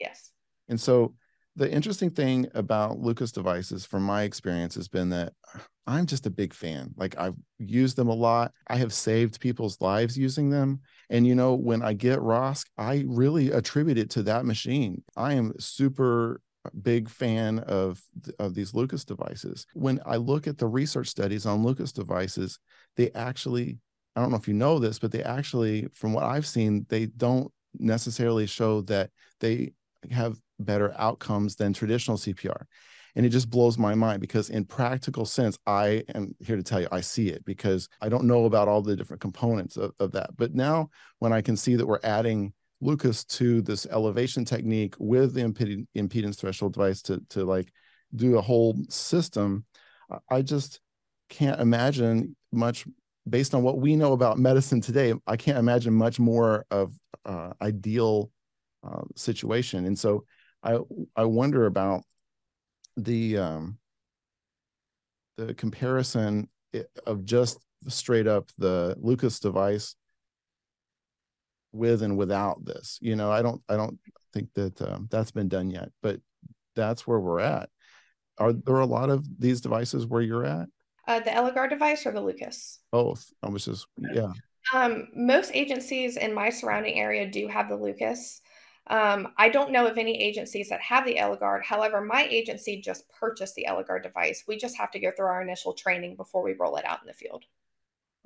Yes. 0.00 0.32
And 0.68 0.80
so 0.80 1.14
the 1.56 1.70
interesting 1.70 2.10
thing 2.10 2.48
about 2.54 2.98
Lucas 2.98 3.32
devices, 3.32 3.86
from 3.86 4.02
my 4.02 4.22
experience, 4.22 4.74
has 4.74 4.88
been 4.88 5.10
that 5.10 5.32
I'm 5.86 6.06
just 6.06 6.26
a 6.26 6.30
big 6.30 6.54
fan. 6.54 6.92
Like 6.96 7.16
I've 7.18 7.36
used 7.58 7.96
them 7.96 8.08
a 8.08 8.14
lot. 8.14 8.52
I 8.68 8.76
have 8.76 8.92
saved 8.92 9.40
people's 9.40 9.80
lives 9.80 10.18
using 10.18 10.50
them. 10.50 10.80
And 11.10 11.26
you 11.26 11.34
know, 11.34 11.54
when 11.54 11.82
I 11.82 11.92
get 11.92 12.18
ROSC, 12.18 12.64
I 12.78 13.04
really 13.06 13.52
attribute 13.52 13.98
it 13.98 14.10
to 14.10 14.22
that 14.24 14.46
machine. 14.46 15.02
I 15.16 15.34
am 15.34 15.52
super 15.58 16.40
big 16.82 17.10
fan 17.10 17.58
of 17.60 18.00
of 18.38 18.54
these 18.54 18.74
Lucas 18.74 19.04
devices. 19.04 19.66
When 19.74 20.00
I 20.06 20.16
look 20.16 20.46
at 20.46 20.58
the 20.58 20.66
research 20.66 21.08
studies 21.08 21.44
on 21.46 21.62
Lucas 21.62 21.92
devices, 21.92 22.58
they 22.96 23.10
actually 23.12 23.78
I 24.16 24.20
don't 24.20 24.30
know 24.30 24.36
if 24.36 24.48
you 24.48 24.54
know 24.54 24.78
this, 24.78 24.98
but 24.98 25.10
they 25.10 25.22
actually, 25.22 25.88
from 25.92 26.12
what 26.12 26.24
I've 26.24 26.46
seen, 26.46 26.86
they 26.88 27.06
don't 27.06 27.50
necessarily 27.78 28.46
show 28.46 28.80
that 28.82 29.10
they 29.40 29.72
have 30.10 30.38
better 30.58 30.94
outcomes 30.96 31.56
than 31.56 31.72
traditional 31.72 32.16
CPR. 32.16 32.66
And 33.16 33.24
it 33.24 33.28
just 33.28 33.48
blows 33.48 33.78
my 33.78 33.94
mind 33.94 34.20
because, 34.20 34.50
in 34.50 34.64
practical 34.64 35.24
sense, 35.24 35.56
I 35.66 36.02
am 36.14 36.32
here 36.40 36.56
to 36.56 36.62
tell 36.62 36.80
you 36.80 36.88
I 36.90 37.00
see 37.00 37.28
it 37.28 37.44
because 37.44 37.88
I 38.00 38.08
don't 38.08 38.24
know 38.24 38.44
about 38.44 38.66
all 38.66 38.82
the 38.82 38.96
different 38.96 39.20
components 39.20 39.76
of, 39.76 39.92
of 40.00 40.12
that. 40.12 40.36
But 40.36 40.54
now, 40.54 40.90
when 41.20 41.32
I 41.32 41.40
can 41.40 41.56
see 41.56 41.76
that 41.76 41.86
we're 41.86 42.00
adding 42.02 42.52
Lucas 42.80 43.24
to 43.24 43.62
this 43.62 43.86
elevation 43.86 44.44
technique 44.44 44.94
with 44.98 45.34
the 45.34 45.42
imped- 45.42 45.86
impedance 45.96 46.36
threshold 46.36 46.74
device 46.74 47.02
to, 47.02 47.22
to 47.30 47.44
like 47.44 47.72
do 48.16 48.36
a 48.36 48.42
whole 48.42 48.76
system, 48.88 49.64
I 50.28 50.42
just 50.42 50.80
can't 51.28 51.60
imagine 51.60 52.34
much 52.52 52.84
based 53.28 53.54
on 53.54 53.62
what 53.62 53.78
we 53.78 53.96
know 53.96 54.12
about 54.12 54.38
medicine 54.38 54.80
today, 54.80 55.14
I 55.26 55.36
can't 55.36 55.58
imagine 55.58 55.94
much 55.94 56.18
more 56.18 56.66
of 56.70 56.94
uh, 57.24 57.52
ideal 57.62 58.30
uh, 58.86 59.02
situation. 59.16 59.86
And 59.86 59.98
so 59.98 60.24
I 60.64 60.78
I 61.14 61.24
wonder 61.24 61.66
about 61.66 62.02
the 62.96 63.38
um, 63.38 63.78
the 65.36 65.54
comparison 65.54 66.48
of 67.06 67.24
just 67.24 67.58
straight 67.88 68.26
up 68.26 68.48
the 68.58 68.96
Lucas 68.98 69.38
device 69.38 69.94
with 71.72 72.02
and 72.02 72.16
without 72.16 72.64
this. 72.64 72.98
You 73.02 73.14
know, 73.14 73.30
I 73.30 73.42
don't 73.42 73.62
I 73.68 73.76
don't 73.76 73.98
think 74.32 74.48
that 74.54 74.80
um, 74.82 75.08
that's 75.10 75.30
been 75.30 75.48
done 75.48 75.70
yet, 75.70 75.90
but 76.02 76.20
that's 76.74 77.06
where 77.06 77.20
we're 77.20 77.40
at. 77.40 77.68
Are 78.38 78.52
there 78.52 78.80
a 78.80 78.86
lot 78.86 79.10
of 79.10 79.24
these 79.38 79.60
devices 79.60 80.06
where 80.06 80.22
you're 80.22 80.46
at? 80.46 80.68
Uh, 81.06 81.20
the 81.20 81.30
EleGARD 81.30 81.70
device 81.70 82.06
or 82.06 82.12
the 82.12 82.20
Lucas? 82.20 82.80
Both. 82.90 83.30
I 83.42 83.50
was 83.50 83.66
just 83.66 83.86
yeah. 83.98 84.32
Um, 84.72 85.08
most 85.14 85.50
agencies 85.52 86.16
in 86.16 86.32
my 86.32 86.48
surrounding 86.48 86.98
area 86.98 87.30
do 87.30 87.46
have 87.48 87.68
the 87.68 87.76
Lucas. 87.76 88.40
Um, 88.86 89.28
I 89.38 89.48
don't 89.48 89.72
know 89.72 89.86
of 89.86 89.96
any 89.96 90.22
agencies 90.22 90.68
that 90.68 90.80
have 90.82 91.06
the 91.06 91.16
EleGARD. 91.16 91.64
However, 91.64 92.02
my 92.02 92.26
agency 92.30 92.80
just 92.80 93.04
purchased 93.08 93.54
the 93.54 93.66
EleGARD 93.68 94.02
device. 94.02 94.44
We 94.46 94.58
just 94.58 94.76
have 94.76 94.90
to 94.90 94.98
go 94.98 95.10
through 95.10 95.26
our 95.26 95.42
initial 95.42 95.72
training 95.72 96.16
before 96.16 96.42
we 96.42 96.54
roll 96.54 96.76
it 96.76 96.84
out 96.84 97.00
in 97.00 97.06
the 97.06 97.14
field. 97.14 97.44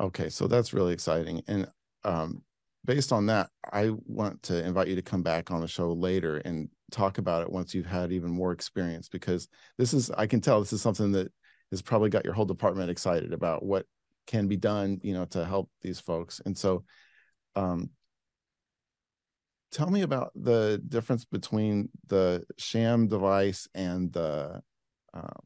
Okay, 0.00 0.28
so 0.28 0.46
that's 0.48 0.72
really 0.72 0.92
exciting. 0.92 1.42
And 1.46 1.68
um, 2.04 2.42
based 2.84 3.12
on 3.12 3.26
that, 3.26 3.50
I 3.72 3.90
want 4.06 4.42
to 4.44 4.64
invite 4.64 4.88
you 4.88 4.96
to 4.96 5.02
come 5.02 5.22
back 5.22 5.50
on 5.50 5.60
the 5.60 5.68
show 5.68 5.92
later 5.92 6.38
and 6.38 6.68
talk 6.90 7.18
about 7.18 7.42
it 7.42 7.52
once 7.52 7.74
you've 7.74 7.86
had 7.86 8.12
even 8.12 8.30
more 8.30 8.52
experience 8.52 9.08
because 9.08 9.48
this 9.76 9.92
is 9.92 10.10
I 10.10 10.26
can 10.26 10.40
tell 10.40 10.60
this 10.60 10.72
is 10.72 10.80
something 10.80 11.12
that 11.12 11.30
has 11.70 11.82
probably 11.82 12.08
got 12.08 12.24
your 12.24 12.32
whole 12.34 12.46
department 12.46 12.90
excited 12.90 13.32
about 13.32 13.64
what 13.64 13.86
can 14.26 14.48
be 14.48 14.56
done, 14.56 15.00
you 15.02 15.12
know, 15.12 15.24
to 15.26 15.44
help 15.44 15.70
these 15.82 16.00
folks. 16.00 16.40
And 16.44 16.56
so, 16.56 16.84
um, 17.56 17.90
tell 19.70 19.90
me 19.90 20.02
about 20.02 20.32
the 20.34 20.82
difference 20.88 21.24
between 21.24 21.88
the 22.06 22.44
sham 22.56 23.08
device 23.08 23.68
and 23.74 24.12
the 24.12 24.62
uh, 25.14 25.40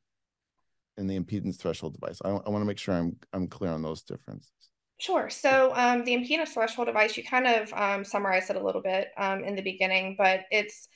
and 0.97 1.09
the 1.09 1.19
impedance 1.19 1.59
threshold 1.59 1.95
device. 1.95 2.21
I, 2.25 2.29
I 2.29 2.50
want 2.50 2.62
to 2.62 2.67
make 2.67 2.79
sure 2.79 2.95
I'm 2.95 3.17
I'm 3.33 3.49
clear 3.49 3.71
on 3.71 3.83
those 3.83 4.02
differences. 4.02 4.50
Sure. 4.99 5.29
So 5.31 5.73
um, 5.75 6.05
the 6.05 6.12
impedance 6.12 6.50
threshold 6.50 6.87
device, 6.87 7.17
you 7.17 7.25
kind 7.25 7.47
of 7.47 7.73
um, 7.73 8.05
summarized 8.05 8.50
it 8.50 8.57
a 8.57 8.64
little 8.64 8.83
bit 8.83 9.09
um, 9.17 9.43
in 9.43 9.57
the 9.57 9.62
beginning, 9.62 10.14
but 10.17 10.43
it's 10.52 10.88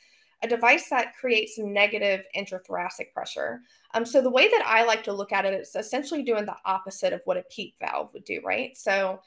a 0.42 0.48
device 0.48 0.88
that 0.90 1.16
creates 1.18 1.58
negative 1.58 2.24
intrathoracic 2.36 3.12
pressure. 3.12 3.62
Um, 3.94 4.04
so 4.04 4.20
the 4.20 4.30
way 4.30 4.48
that 4.48 4.62
I 4.64 4.84
like 4.84 5.02
to 5.04 5.12
look 5.12 5.32
at 5.32 5.44
it, 5.44 5.54
it 5.54 5.62
is 5.62 5.74
essentially 5.74 6.22
doing 6.22 6.46
the 6.46 6.56
opposite 6.64 7.12
of 7.14 7.22
what 7.24 7.36
a 7.36 7.44
PEEP 7.50 7.74
valve 7.80 8.10
would 8.12 8.24
do, 8.24 8.40
right? 8.44 8.76
So 8.76 9.20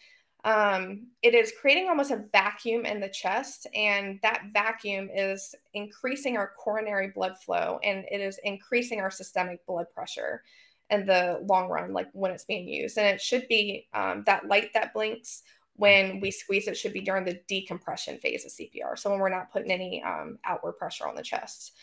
um, 0.45 1.07
it 1.21 1.33
is 1.33 1.51
creating 1.59 1.89
almost 1.89 2.11
a 2.11 2.23
vacuum 2.31 2.85
in 2.85 2.99
the 2.99 3.09
chest, 3.09 3.67
and 3.75 4.19
that 4.23 4.45
vacuum 4.53 5.09
is 5.13 5.53
increasing 5.73 6.37
our 6.37 6.53
coronary 6.57 7.09
blood 7.09 7.37
flow 7.37 7.79
and 7.83 8.05
it 8.09 8.21
is 8.21 8.39
increasing 8.43 9.01
our 9.01 9.11
systemic 9.11 9.65
blood 9.65 9.87
pressure 9.93 10.43
in 10.89 11.05
the 11.05 11.39
long 11.43 11.69
run, 11.69 11.93
like 11.93 12.07
when 12.13 12.31
it's 12.31 12.45
being 12.45 12.67
used. 12.67 12.97
And 12.97 13.07
it 13.07 13.21
should 13.21 13.47
be 13.47 13.87
um, 13.93 14.23
that 14.25 14.47
light 14.47 14.71
that 14.73 14.93
blinks 14.93 15.43
when 15.75 16.19
we 16.19 16.31
squeeze 16.31 16.67
it 16.67 16.77
should 16.77 16.93
be 16.93 17.01
during 17.01 17.25
the 17.25 17.39
decompression 17.47 18.17
phase 18.17 18.45
of 18.45 18.51
CPR. 18.51 18.97
So 18.97 19.09
when 19.09 19.19
we're 19.19 19.29
not 19.29 19.51
putting 19.51 19.71
any 19.71 20.01
um, 20.03 20.39
outward 20.45 20.73
pressure 20.73 21.07
on 21.07 21.15
the 21.15 21.21
chest. 21.21 21.73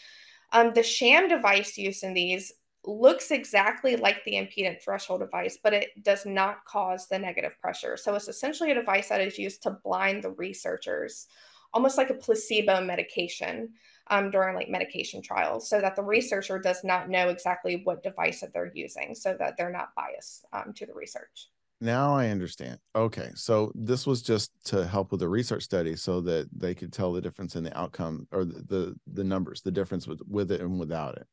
Um, 0.53 0.73
the 0.75 0.83
sham 0.83 1.29
device 1.29 1.77
used 1.79 2.05
in 2.05 2.15
these 2.15 2.53
looks 2.87 3.31
exactly 3.31 3.97
like 3.97 4.23
the 4.25 4.35
impedance 4.35 4.83
threshold 4.83 5.21
device, 5.21 5.59
but 5.63 5.73
it 5.73 5.91
does 6.03 6.25
not 6.25 6.65
cause 6.65 7.09
the 7.09 7.19
negative 7.19 7.61
pressure. 7.61 7.97
So 7.97 8.15
it's 8.15 8.29
essentially 8.29 8.71
a 8.71 8.75
device 8.75 9.09
that 9.09 9.21
is 9.21 9.39
used 9.39 9.63
to 9.65 9.79
blind 9.85 10.23
the 10.23 10.31
researchers, 10.31 11.27
almost 11.73 11.99
like 11.99 12.11
a 12.11 12.15
placebo 12.15 12.81
medication 12.81 13.71
um, 14.09 14.31
during 14.31 14.55
like 14.55 14.69
medication 14.69 15.21
trials, 15.21 15.69
so 15.69 15.81
that 15.81 15.97
the 15.97 16.03
researcher 16.03 16.59
does 16.59 16.85
not 16.85 17.09
know 17.09 17.29
exactly 17.29 17.81
what 17.85 18.03
device 18.03 18.41
that 18.41 18.53
they're 18.53 18.73
using, 18.75 19.15
so 19.15 19.35
that 19.39 19.57
they're 19.57 19.73
not 19.73 19.89
biased 19.97 20.45
um, 20.53 20.73
to 20.75 20.87
the 20.87 20.95
research. 20.95 21.51
Now 21.81 22.15
I 22.15 22.29
understand. 22.29 22.79
Okay. 22.95 23.31
So 23.35 23.71
this 23.75 24.07
was 24.07 24.23
just 24.23 24.51
to 24.67 24.87
help 24.87 25.11
with 25.11 25.21
the 25.21 25.29
research 25.29 25.63
study 25.63 25.95
so 25.95 26.21
that 26.23 26.49
they 26.57 26.75
could 26.75 26.93
tell 26.93 27.13
the 27.13 27.21
difference 27.21 27.55
in 27.57 27.65
the 27.65 27.79
outcome 27.79 28.27
or 28.33 28.45
the 28.45 28.63
the, 28.63 28.97
the 29.13 29.25
numbers, 29.25 29.61
the 29.61 29.71
difference 29.71 30.07
with 30.07 30.23
with 30.27 30.51
it 30.53 30.61
and 30.61 30.79
without 30.79 31.17
it. 31.17 31.27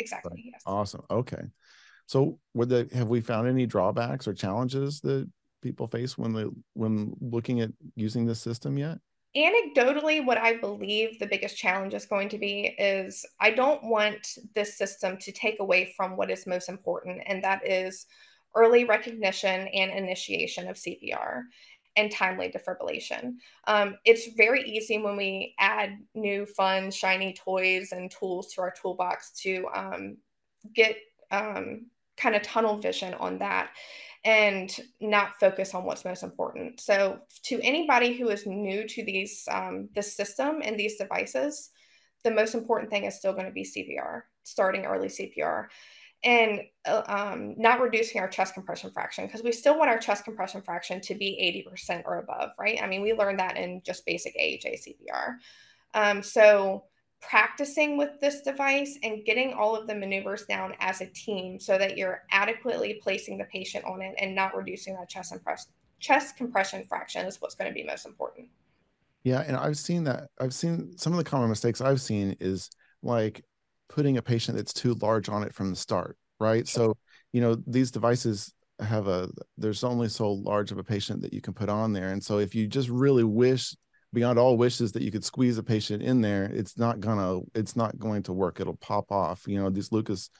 Exactly. 0.00 0.30
Right. 0.30 0.44
Yes. 0.52 0.62
Awesome. 0.66 1.02
Okay. 1.10 1.42
So 2.06 2.38
would 2.54 2.68
the 2.68 2.88
have 2.92 3.08
we 3.08 3.20
found 3.20 3.46
any 3.46 3.66
drawbacks 3.66 4.26
or 4.26 4.34
challenges 4.34 5.00
that 5.02 5.30
people 5.62 5.86
face 5.86 6.18
when 6.18 6.32
they 6.32 6.46
when 6.72 7.14
looking 7.20 7.60
at 7.60 7.70
using 7.94 8.26
this 8.26 8.40
system 8.40 8.76
yet? 8.76 8.98
Anecdotally, 9.36 10.26
what 10.26 10.38
I 10.38 10.56
believe 10.56 11.20
the 11.20 11.26
biggest 11.26 11.56
challenge 11.56 11.94
is 11.94 12.06
going 12.06 12.28
to 12.30 12.38
be 12.38 12.74
is 12.78 13.24
I 13.38 13.52
don't 13.52 13.84
want 13.84 14.26
this 14.56 14.76
system 14.76 15.18
to 15.18 15.30
take 15.30 15.60
away 15.60 15.94
from 15.96 16.16
what 16.16 16.30
is 16.30 16.48
most 16.48 16.68
important, 16.68 17.22
and 17.26 17.44
that 17.44 17.64
is 17.64 18.06
early 18.56 18.84
recognition 18.84 19.68
and 19.68 19.92
initiation 19.92 20.68
of 20.68 20.76
CPR 20.76 21.42
and 21.96 22.10
timely 22.10 22.48
defibrillation. 22.48 23.34
Um, 23.66 23.96
it's 24.04 24.32
very 24.36 24.62
easy 24.62 24.98
when 24.98 25.16
we 25.16 25.54
add 25.58 25.98
new 26.14 26.46
fun, 26.46 26.90
shiny 26.90 27.34
toys 27.34 27.92
and 27.92 28.10
tools 28.10 28.52
to 28.54 28.62
our 28.62 28.72
toolbox 28.72 29.32
to 29.42 29.66
um, 29.74 30.16
get 30.74 30.96
um, 31.30 31.86
kind 32.16 32.34
of 32.34 32.42
tunnel 32.42 32.76
vision 32.76 33.14
on 33.14 33.38
that 33.38 33.70
and 34.24 34.78
not 35.00 35.40
focus 35.40 35.74
on 35.74 35.84
what's 35.84 36.04
most 36.04 36.22
important. 36.22 36.80
So, 36.80 37.20
to 37.44 37.60
anybody 37.62 38.12
who 38.12 38.28
is 38.28 38.46
new 38.46 38.86
to 38.86 39.04
these 39.04 39.48
um, 39.50 39.88
this 39.94 40.14
system 40.14 40.60
and 40.62 40.78
these 40.78 40.96
devices, 40.96 41.70
the 42.22 42.30
most 42.30 42.54
important 42.54 42.90
thing 42.90 43.04
is 43.04 43.16
still 43.16 43.32
going 43.32 43.46
to 43.46 43.52
be 43.52 43.64
CPR, 43.64 44.22
starting 44.44 44.84
early 44.84 45.08
CPR 45.08 45.68
and 46.22 46.60
uh, 46.86 47.02
um, 47.06 47.54
not 47.56 47.80
reducing 47.80 48.20
our 48.20 48.28
chest 48.28 48.54
compression 48.54 48.90
fraction 48.90 49.26
because 49.26 49.42
we 49.42 49.52
still 49.52 49.78
want 49.78 49.90
our 49.90 49.98
chest 49.98 50.24
compression 50.24 50.60
fraction 50.60 51.00
to 51.00 51.14
be 51.14 51.64
80% 51.66 52.02
or 52.04 52.18
above, 52.18 52.50
right? 52.58 52.78
I 52.82 52.86
mean, 52.86 53.00
we 53.00 53.14
learned 53.14 53.38
that 53.38 53.56
in 53.56 53.80
just 53.84 54.04
basic 54.04 54.34
AHA 54.38 54.76
CPR. 54.86 55.36
Um, 55.94 56.22
so 56.22 56.84
practicing 57.20 57.96
with 57.96 58.18
this 58.20 58.40
device 58.42 58.98
and 59.02 59.24
getting 59.24 59.52
all 59.52 59.76
of 59.76 59.86
the 59.86 59.94
maneuvers 59.94 60.44
down 60.46 60.74
as 60.80 61.00
a 61.00 61.06
team 61.06 61.58
so 61.58 61.78
that 61.78 61.96
you're 61.96 62.22
adequately 62.30 62.98
placing 63.02 63.38
the 63.38 63.44
patient 63.44 63.84
on 63.84 64.02
it 64.02 64.14
and 64.18 64.34
not 64.34 64.56
reducing 64.56 64.94
that 64.94 65.08
chest, 65.08 65.32
impress- 65.32 65.68
chest 66.00 66.36
compression 66.36 66.84
fraction 66.88 67.26
is 67.26 67.40
what's 67.40 67.54
going 67.54 67.70
to 67.70 67.74
be 67.74 67.84
most 67.84 68.06
important. 68.06 68.48
Yeah, 69.22 69.40
and 69.46 69.56
I've 69.56 69.76
seen 69.76 70.04
that. 70.04 70.28
I've 70.40 70.54
seen 70.54 70.96
some 70.96 71.12
of 71.12 71.18
the 71.18 71.24
common 71.24 71.50
mistakes 71.50 71.82
I've 71.82 72.00
seen 72.00 72.36
is 72.40 72.70
like 73.02 73.44
putting 73.90 74.16
a 74.16 74.22
patient 74.22 74.56
that's 74.56 74.72
too 74.72 74.94
large 75.02 75.28
on 75.28 75.42
it 75.42 75.52
from 75.52 75.68
the 75.70 75.76
start, 75.76 76.16
right? 76.38 76.66
So, 76.66 76.96
you 77.32 77.42
know, 77.42 77.56
these 77.66 77.90
devices 77.90 78.54
have 78.78 79.08
a 79.08 79.28
there's 79.58 79.84
only 79.84 80.08
so 80.08 80.32
large 80.32 80.72
of 80.72 80.78
a 80.78 80.84
patient 80.84 81.20
that 81.20 81.34
you 81.34 81.42
can 81.42 81.52
put 81.52 81.68
on 81.68 81.92
there. 81.92 82.08
And 82.08 82.24
so 82.24 82.38
if 82.38 82.54
you 82.54 82.66
just 82.66 82.88
really 82.88 83.24
wish 83.24 83.76
beyond 84.12 84.38
all 84.38 84.56
wishes 84.56 84.92
that 84.92 85.02
you 85.02 85.10
could 85.10 85.24
squeeze 85.24 85.58
a 85.58 85.62
patient 85.62 86.02
in 86.02 86.20
there, 86.22 86.44
it's 86.44 86.78
not 86.78 87.00
gonna 87.00 87.40
it's 87.54 87.76
not 87.76 87.98
going 87.98 88.22
to 88.22 88.32
work. 88.32 88.60
It'll 88.60 88.76
pop 88.76 89.12
off. 89.12 89.44
You 89.46 89.60
know, 89.60 89.68
these 89.68 89.92
Lucas 89.92 90.30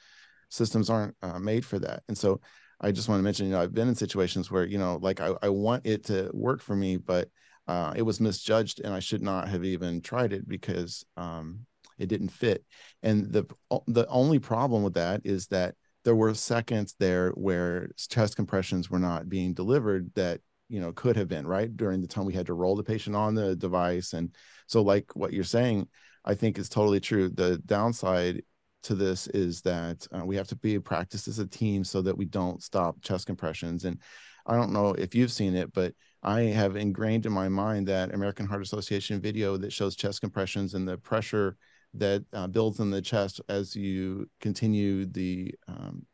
systems 0.48 0.88
aren't 0.88 1.16
uh, 1.20 1.38
made 1.38 1.66
for 1.66 1.78
that. 1.80 2.02
And 2.08 2.16
so 2.16 2.40
I 2.80 2.92
just 2.92 3.08
want 3.08 3.18
to 3.18 3.24
mention, 3.24 3.46
you 3.46 3.52
know, 3.52 3.60
I've 3.60 3.74
been 3.74 3.88
in 3.88 3.94
situations 3.94 4.50
where, 4.50 4.64
you 4.64 4.78
know, 4.78 4.98
like 5.02 5.20
I, 5.20 5.34
I 5.42 5.48
want 5.50 5.86
it 5.86 6.04
to 6.06 6.30
work 6.32 6.62
for 6.62 6.74
me, 6.74 6.96
but 6.96 7.28
uh, 7.68 7.92
it 7.94 8.02
was 8.02 8.20
misjudged 8.20 8.80
and 8.80 8.94
I 8.94 9.00
should 9.00 9.22
not 9.22 9.48
have 9.48 9.64
even 9.64 10.00
tried 10.00 10.32
it 10.32 10.48
because 10.48 11.04
um, 11.16 11.66
it 12.00 12.08
didn't 12.08 12.30
fit. 12.30 12.64
And 13.02 13.32
the 13.32 13.46
the 13.86 14.06
only 14.08 14.38
problem 14.38 14.82
with 14.82 14.94
that 14.94 15.22
is 15.24 15.46
that 15.48 15.74
there 16.04 16.16
were 16.16 16.34
seconds 16.34 16.94
there 16.98 17.30
where 17.30 17.90
chest 18.08 18.36
compressions 18.36 18.90
were 18.90 18.98
not 18.98 19.28
being 19.28 19.54
delivered 19.54 20.10
that 20.14 20.40
you 20.68 20.80
know 20.80 20.92
could 20.92 21.16
have 21.16 21.28
been 21.28 21.46
right 21.46 21.76
during 21.76 22.00
the 22.00 22.06
time 22.06 22.24
we 22.24 22.34
had 22.34 22.46
to 22.46 22.54
roll 22.54 22.76
the 22.76 22.82
patient 22.82 23.16
on 23.16 23.34
the 23.34 23.56
device 23.56 24.12
and 24.12 24.32
so 24.68 24.82
like 24.82 25.16
what 25.16 25.32
you're 25.32 25.42
saying 25.42 25.86
i 26.24 26.32
think 26.32 26.58
is 26.58 26.68
totally 26.68 27.00
true 27.00 27.28
the 27.28 27.58
downside 27.66 28.40
to 28.82 28.94
this 28.94 29.26
is 29.28 29.60
that 29.62 30.06
uh, 30.12 30.24
we 30.24 30.36
have 30.36 30.48
to 30.48 30.56
be 30.56 30.78
practiced 30.78 31.28
as 31.28 31.38
a 31.38 31.46
team 31.46 31.84
so 31.84 32.02
that 32.02 32.16
we 32.16 32.24
don't 32.24 32.62
stop 32.62 33.00
chest 33.02 33.26
compressions. 33.26 33.84
And 33.84 33.98
I 34.46 34.56
don't 34.56 34.72
know 34.72 34.90
if 34.94 35.14
you've 35.14 35.32
seen 35.32 35.54
it, 35.54 35.72
but 35.72 35.94
I 36.22 36.42
have 36.42 36.76
ingrained 36.76 37.26
in 37.26 37.32
my 37.32 37.48
mind 37.48 37.88
that 37.88 38.14
American 38.14 38.46
Heart 38.46 38.62
Association 38.62 39.20
video 39.20 39.56
that 39.58 39.72
shows 39.72 39.96
chest 39.96 40.20
compressions 40.20 40.74
and 40.74 40.86
the 40.86 40.98
pressure 40.98 41.56
that 41.94 42.24
uh, 42.32 42.46
builds 42.46 42.80
in 42.80 42.90
the 42.90 43.02
chest 43.02 43.40
as 43.48 43.74
you 43.74 44.28
continue 44.40 45.06
the, 45.06 45.54
um, 45.68 46.06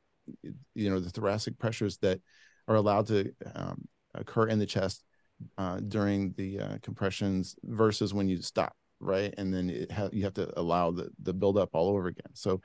you 0.75 0.91
know, 0.91 1.01
the 1.01 1.11
thoracic 1.11 1.59
pressures 1.59 1.99
that 1.99 2.21
are 2.69 2.77
allowed 2.77 3.07
to 3.09 3.33
um, 3.55 3.87
occur 4.15 4.49
in 4.49 4.59
the 4.59 4.67
chest 4.67 5.05
uh, 5.59 5.79
during 5.81 6.33
the 6.37 6.61
uh, 6.61 6.79
compressions 6.83 7.57
versus 7.65 8.15
when 8.15 8.29
you 8.29 8.41
stop 8.41 8.75
right? 9.01 9.35
And 9.37 9.53
then 9.53 9.71
it 9.71 9.91
ha- 9.93 10.09
you 10.13 10.25
have 10.25 10.35
to 10.35 10.59
allow 10.59 10.91
the 10.91 11.11
the 11.23 11.33
build 11.33 11.59
up 11.59 11.71
all 11.73 11.89
over 11.89 12.07
again. 12.07 12.31
So 12.35 12.61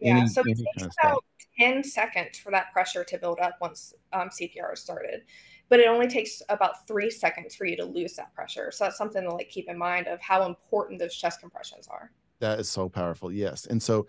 yeah, 0.00 0.18
any, 0.18 0.26
so 0.26 0.42
it 0.42 0.46
takes 0.46 0.60
kind 0.78 0.86
of 0.86 0.92
about 1.02 1.22
stuff. 1.22 1.24
10 1.58 1.84
seconds 1.84 2.38
for 2.38 2.50
that 2.50 2.72
pressure 2.72 3.04
to 3.04 3.18
build 3.18 3.38
up 3.40 3.56
once 3.60 3.94
um, 4.12 4.28
CPR 4.28 4.74
is 4.74 4.80
started. 4.80 5.22
But 5.68 5.80
it 5.80 5.88
only 5.88 6.08
takes 6.08 6.42
about 6.48 6.86
three 6.86 7.10
seconds 7.10 7.54
for 7.54 7.64
you 7.64 7.76
to 7.76 7.84
lose 7.84 8.14
that 8.14 8.34
pressure. 8.34 8.70
So 8.70 8.84
that's 8.84 8.98
something 8.98 9.22
to 9.22 9.34
like 9.34 9.48
keep 9.48 9.68
in 9.68 9.78
mind 9.78 10.08
of 10.08 10.20
how 10.20 10.44
important 10.44 10.98
those 10.98 11.14
chest 11.14 11.40
compressions 11.40 11.88
are. 11.88 12.10
That 12.44 12.60
is 12.60 12.68
so 12.68 12.90
powerful. 12.90 13.32
Yes. 13.32 13.64
And 13.64 13.82
so 13.82 14.06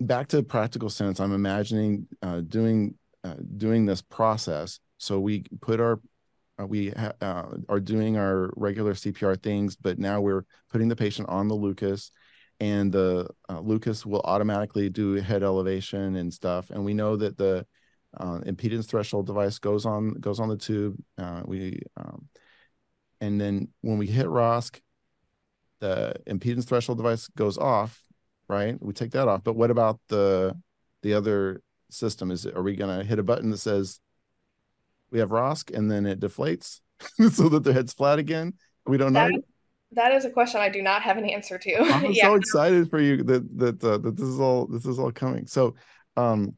back 0.00 0.26
to 0.28 0.36
the 0.36 0.42
practical 0.42 0.90
sense, 0.90 1.20
I'm 1.20 1.32
imagining 1.32 2.08
uh, 2.20 2.40
doing 2.40 2.96
uh, 3.22 3.36
doing 3.56 3.86
this 3.86 4.02
process. 4.02 4.80
So 4.98 5.20
we 5.20 5.44
put 5.60 5.78
our 5.78 6.00
uh, 6.60 6.66
we 6.66 6.90
ha- 6.90 7.12
uh, 7.20 7.56
are 7.68 7.78
doing 7.78 8.16
our 8.16 8.50
regular 8.56 8.94
CPR 8.94 9.40
things, 9.40 9.76
but 9.76 10.00
now 10.00 10.20
we're 10.20 10.44
putting 10.72 10.88
the 10.88 10.96
patient 10.96 11.28
on 11.28 11.46
the 11.46 11.54
Lucas, 11.54 12.10
and 12.58 12.90
the 12.90 13.28
uh, 13.48 13.60
Lucas 13.60 14.04
will 14.04 14.22
automatically 14.24 14.88
do 14.88 15.14
head 15.14 15.44
elevation 15.44 16.16
and 16.16 16.34
stuff. 16.34 16.70
And 16.70 16.84
we 16.84 16.94
know 16.94 17.14
that 17.14 17.38
the 17.38 17.64
uh, 18.18 18.40
impedance 18.44 18.88
threshold 18.88 19.28
device 19.28 19.60
goes 19.60 19.86
on 19.86 20.14
goes 20.14 20.40
on 20.40 20.48
the 20.48 20.56
tube. 20.56 20.96
Uh, 21.16 21.42
we 21.44 21.78
um, 21.96 22.26
and 23.20 23.40
then 23.40 23.68
when 23.82 23.98
we 23.98 24.08
hit 24.08 24.26
ROSC, 24.26 24.80
the 25.82 26.14
impedance 26.28 26.64
threshold 26.64 26.98
device 26.98 27.28
goes 27.36 27.58
off. 27.58 28.00
Right, 28.48 28.76
we 28.80 28.92
take 28.92 29.12
that 29.12 29.28
off. 29.28 29.42
But 29.44 29.56
what 29.56 29.70
about 29.70 30.00
the 30.08 30.56
the 31.02 31.14
other 31.14 31.62
system? 31.90 32.30
Is 32.30 32.46
it, 32.46 32.56
are 32.56 32.62
we 32.62 32.76
going 32.76 32.98
to 32.98 33.04
hit 33.04 33.18
a 33.18 33.22
button 33.22 33.50
that 33.50 33.58
says 33.58 34.00
we 35.10 35.18
have 35.18 35.28
ROSC 35.28 35.76
and 35.76 35.90
then 35.90 36.06
it 36.06 36.20
deflates 36.20 36.80
so 37.32 37.48
that 37.48 37.64
their 37.64 37.74
head's 37.74 37.92
flat 37.92 38.18
again. 38.18 38.54
We 38.86 38.96
don't 38.96 39.12
that, 39.12 39.30
know. 39.30 39.40
That 39.92 40.12
is 40.12 40.24
a 40.24 40.30
question 40.30 40.60
I 40.60 40.70
do 40.70 40.82
not 40.82 41.02
have 41.02 41.18
an 41.18 41.28
answer 41.28 41.58
to. 41.58 41.76
I'm 41.76 42.04
yeah. 42.12 42.28
so 42.28 42.34
excited 42.34 42.90
for 42.90 43.00
you 43.00 43.22
that 43.24 43.58
that 43.58 43.84
uh, 43.84 43.98
that 43.98 44.16
this 44.16 44.26
is 44.26 44.40
all 44.40 44.66
this 44.66 44.86
is 44.86 44.98
all 44.98 45.12
coming. 45.12 45.46
So, 45.46 45.74
um, 46.16 46.56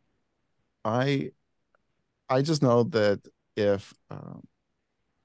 I 0.84 1.30
I 2.28 2.42
just 2.42 2.62
know 2.62 2.84
that 2.84 3.20
if 3.56 3.92
um, 4.10 4.42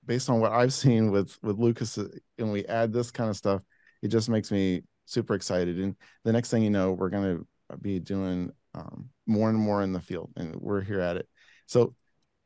based 0.05 0.29
on 0.29 0.39
what 0.39 0.51
I've 0.51 0.73
seen 0.73 1.11
with 1.11 1.37
with 1.43 1.59
Lucas, 1.59 1.97
uh, 1.97 2.07
and 2.37 2.51
we 2.51 2.65
add 2.65 2.91
this 2.91 3.11
kind 3.11 3.29
of 3.29 3.37
stuff, 3.37 3.61
it 4.01 4.09
just 4.09 4.29
makes 4.29 4.51
me 4.51 4.83
super 5.05 5.33
excited. 5.33 5.79
And 5.79 5.95
the 6.23 6.31
next 6.31 6.49
thing 6.49 6.63
you 6.63 6.69
know, 6.69 6.93
we're 6.93 7.09
going 7.09 7.37
to 7.37 7.77
be 7.77 7.99
doing 7.99 8.51
um, 8.73 9.09
more 9.25 9.49
and 9.49 9.57
more 9.57 9.81
in 9.81 9.93
the 9.93 9.99
field, 9.99 10.31
and 10.35 10.55
we're 10.55 10.81
here 10.81 11.01
at 11.01 11.17
it. 11.17 11.27
So 11.65 11.95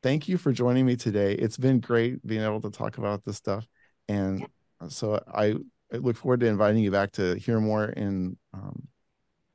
thank 0.02 0.28
you 0.28 0.36
for 0.38 0.52
joining 0.52 0.84
me 0.84 0.96
today. 0.96 1.34
It's 1.34 1.56
been 1.56 1.80
great 1.80 2.26
being 2.26 2.42
able 2.42 2.60
to 2.62 2.70
talk 2.70 2.98
about 2.98 3.24
this 3.24 3.36
stuff. 3.36 3.66
And 4.08 4.46
so 4.88 5.22
I, 5.32 5.54
I 5.92 5.96
look 5.96 6.16
forward 6.16 6.40
to 6.40 6.46
inviting 6.46 6.82
you 6.82 6.90
back 6.90 7.12
to 7.12 7.34
hear 7.36 7.60
more 7.60 7.84
in 7.84 8.36
um, 8.52 8.88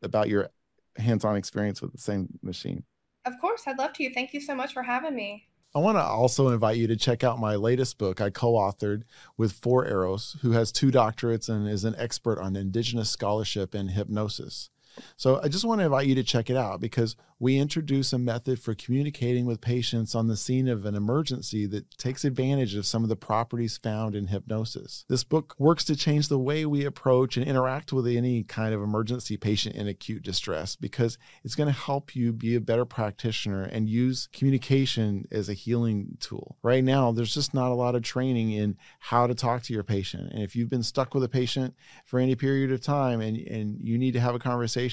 about 0.02 0.30
your 0.30 0.50
hands-on 0.98 1.36
experience 1.36 1.82
with 1.82 1.92
the 1.92 2.00
same 2.00 2.28
machine. 2.42 2.84
Of 3.26 3.34
course, 3.42 3.64
I'd 3.68 3.78
love 3.78 3.94
to. 3.94 4.14
Thank 4.14 4.34
you 4.34 4.42
so 4.42 4.56
much 4.56 4.74
for 4.74 4.82
having 4.82 5.16
me. 5.16 5.49
I 5.76 5.80
want 5.80 5.98
to 5.98 6.04
also 6.04 6.48
invite 6.48 6.78
you 6.78 6.88
to 6.88 6.96
check 6.96 7.24
out 7.24 7.38
my 7.38 7.56
latest 7.56 8.00
book 8.00 8.20
I 8.20 8.32
co 8.32 8.54
authored 8.54 9.04
with 9.38 9.52
Four 9.52 9.86
Arrows, 9.86 10.36
who 10.42 10.52
has 10.52 10.72
two 10.72 10.90
doctorates 10.90 11.48
and 11.48 11.70
is 11.70 11.84
an 11.84 11.94
expert 11.96 12.40
on 12.40 12.56
indigenous 12.56 13.12
scholarship 13.12 13.76
and 13.76 13.92
hypnosis. 13.92 14.72
So 15.18 15.40
I 15.44 15.48
just 15.48 15.66
want 15.66 15.80
to 15.80 15.86
invite 15.86 16.08
you 16.08 16.16
to 16.16 16.24
check 16.24 16.50
it 16.50 16.58
out 16.58 16.80
because 16.82 17.16
we 17.40 17.58
introduce 17.58 18.12
a 18.12 18.20
method 18.20 18.60
for 18.60 18.76
communicating 18.76 19.46
with 19.46 19.62
patients 19.62 20.14
on 20.14 20.28
the 20.28 20.36
scene 20.36 20.68
of 20.68 20.86
an 20.86 20.94
emergency 20.94 21.66
that 21.68 21.90
takes 21.98 22.26
advantage 22.26 22.76
of 22.76 22.86
some 22.86 23.02
of 23.02 23.10
the 23.10 23.16
properties 23.16 23.78
found 23.78 24.14
in 24.14 24.28
hypnosis. 24.28 25.06
This 25.08 25.24
book 25.24 25.56
works 25.58 25.86
to 25.86 25.96
change 25.96 26.28
the 26.28 26.38
way 26.38 26.66
we 26.66 26.84
approach 26.84 27.38
and 27.38 27.48
interact 27.48 27.94
with 27.94 28.08
any 28.08 28.44
kind 28.44 28.74
of 28.74 28.82
emergency 28.82 29.38
patient 29.38 29.76
in 29.76 29.88
acute 29.88 30.22
distress 30.22 30.76
because 30.76 31.18
it's 31.46 31.56
going 31.56 31.68
to 31.68 31.80
help 31.80 32.14
you 32.14 32.34
be 32.34 32.56
a 32.56 32.62
better 32.62 32.84
practitioner 32.84 33.64
and 33.64 33.90
use 33.90 34.28
communication 34.34 35.26
as 35.32 35.48
a 35.48 35.54
healing 35.54 36.18
tool. 36.20 36.58
Right 36.62 36.84
now, 36.84 37.14
there's 37.14 37.34
just 37.34 37.54
not 37.54 37.72
a 37.72 37.76
lot 37.76 37.96
of 37.96 38.04
training 38.04 38.52
in 38.52 38.78
how 39.00 39.28
to 39.28 39.34
talk 39.34 39.64
to 39.64 39.74
your 39.74 39.84
patient. 39.84 40.34
And 40.34 40.44
if 40.44 40.58
you've 40.58 40.70
been 40.70 40.84
stuck 40.84 41.14
with 41.14 41.24
a 41.24 41.30
patient 41.30 41.74
for 42.04 42.20
any 42.20 42.36
period 42.36 42.72
of 42.74 42.82
time 42.82 43.22
and, 43.22 43.38
and 43.38 43.80
you 43.82 43.98
need 43.98 44.14
to 44.14 44.20
have 44.20 44.36
a 44.36 44.40
conversation, 44.40 44.89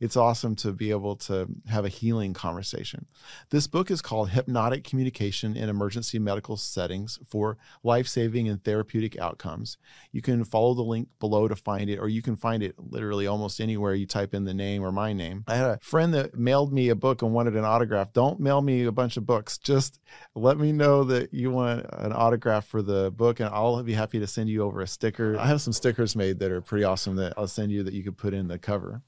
it's 0.00 0.16
awesome 0.16 0.56
to 0.56 0.72
be 0.72 0.90
able 0.90 1.16
to 1.16 1.46
have 1.68 1.84
a 1.84 1.88
healing 1.88 2.32
conversation. 2.32 3.06
This 3.50 3.66
book 3.66 3.90
is 3.90 4.02
called 4.02 4.30
Hypnotic 4.30 4.84
Communication 4.84 5.56
in 5.56 5.68
Emergency 5.68 6.18
Medical 6.18 6.56
Settings 6.56 7.18
for 7.26 7.58
Life 7.82 8.08
Saving 8.08 8.48
and 8.48 8.62
Therapeutic 8.62 9.18
Outcomes. 9.18 9.78
You 10.12 10.22
can 10.22 10.44
follow 10.44 10.74
the 10.74 10.82
link 10.82 11.08
below 11.20 11.48
to 11.48 11.56
find 11.56 11.90
it, 11.90 11.98
or 11.98 12.08
you 12.08 12.22
can 12.22 12.36
find 12.36 12.62
it 12.62 12.74
literally 12.78 13.26
almost 13.26 13.60
anywhere 13.60 13.94
you 13.94 14.06
type 14.06 14.34
in 14.34 14.44
the 14.44 14.54
name 14.54 14.82
or 14.82 14.92
my 14.92 15.12
name. 15.12 15.44
I 15.46 15.56
had 15.56 15.70
a 15.70 15.78
friend 15.82 16.14
that 16.14 16.34
mailed 16.34 16.72
me 16.72 16.88
a 16.88 16.94
book 16.94 17.22
and 17.22 17.32
wanted 17.32 17.56
an 17.56 17.64
autograph. 17.64 18.12
Don't 18.12 18.40
mail 18.40 18.62
me 18.62 18.84
a 18.84 18.92
bunch 18.92 19.16
of 19.16 19.26
books. 19.26 19.58
Just 19.58 20.00
let 20.34 20.58
me 20.58 20.72
know 20.72 21.04
that 21.04 21.32
you 21.32 21.50
want 21.50 21.86
an 21.92 22.12
autograph 22.12 22.66
for 22.66 22.82
the 22.82 23.10
book, 23.10 23.40
and 23.40 23.48
I'll 23.48 23.82
be 23.82 23.94
happy 23.94 24.18
to 24.18 24.26
send 24.26 24.48
you 24.48 24.62
over 24.62 24.80
a 24.80 24.86
sticker. 24.86 25.38
I 25.38 25.46
have 25.46 25.60
some 25.60 25.72
stickers 25.72 26.16
made 26.16 26.38
that 26.38 26.50
are 26.50 26.60
pretty 26.60 26.84
awesome 26.84 27.16
that 27.16 27.34
I'll 27.36 27.46
send 27.46 27.72
you 27.72 27.82
that 27.82 27.94
you 27.94 28.02
could 28.02 28.16
put 28.16 28.34
in 28.34 28.48
the 28.48 28.58
cover. 28.58 29.02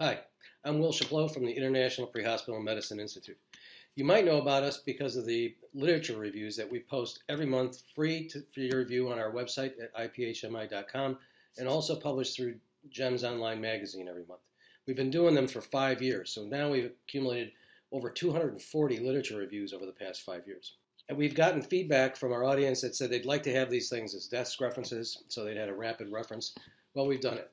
Hi, 0.00 0.20
I'm 0.64 0.78
Will 0.78 0.92
Chapleau 0.92 1.26
from 1.26 1.44
the 1.44 1.50
International 1.50 2.06
Pre-Hospital 2.06 2.62
Medicine 2.62 3.00
Institute. 3.00 3.36
You 3.96 4.04
might 4.04 4.24
know 4.24 4.38
about 4.38 4.62
us 4.62 4.78
because 4.78 5.16
of 5.16 5.26
the 5.26 5.56
literature 5.74 6.16
reviews 6.16 6.56
that 6.56 6.70
we 6.70 6.78
post 6.78 7.24
every 7.28 7.46
month 7.46 7.82
free 7.96 8.28
to, 8.28 8.44
for 8.54 8.60
your 8.60 8.78
review 8.78 9.10
on 9.10 9.18
our 9.18 9.32
website 9.32 9.72
at 9.82 9.92
iphmi.com 9.96 11.18
and 11.56 11.66
also 11.66 11.96
published 11.96 12.36
through 12.36 12.60
JEMS 12.92 13.24
Online 13.24 13.60
magazine 13.60 14.06
every 14.06 14.24
month. 14.28 14.42
We've 14.86 14.94
been 14.94 15.10
doing 15.10 15.34
them 15.34 15.48
for 15.48 15.60
five 15.60 16.00
years, 16.00 16.30
so 16.30 16.44
now 16.44 16.70
we've 16.70 16.92
accumulated 17.08 17.50
over 17.90 18.08
240 18.08 19.00
literature 19.00 19.38
reviews 19.38 19.72
over 19.72 19.84
the 19.84 19.90
past 19.90 20.22
five 20.22 20.46
years. 20.46 20.76
And 21.08 21.18
we've 21.18 21.34
gotten 21.34 21.60
feedback 21.60 22.14
from 22.14 22.32
our 22.32 22.44
audience 22.44 22.82
that 22.82 22.94
said 22.94 23.10
they'd 23.10 23.26
like 23.26 23.42
to 23.42 23.52
have 23.52 23.68
these 23.68 23.88
things 23.88 24.14
as 24.14 24.28
desk 24.28 24.60
references, 24.60 25.24
so 25.26 25.42
they'd 25.42 25.56
had 25.56 25.68
a 25.68 25.74
rapid 25.74 26.12
reference. 26.12 26.54
Well, 26.94 27.08
we've 27.08 27.20
done 27.20 27.38
it. 27.38 27.50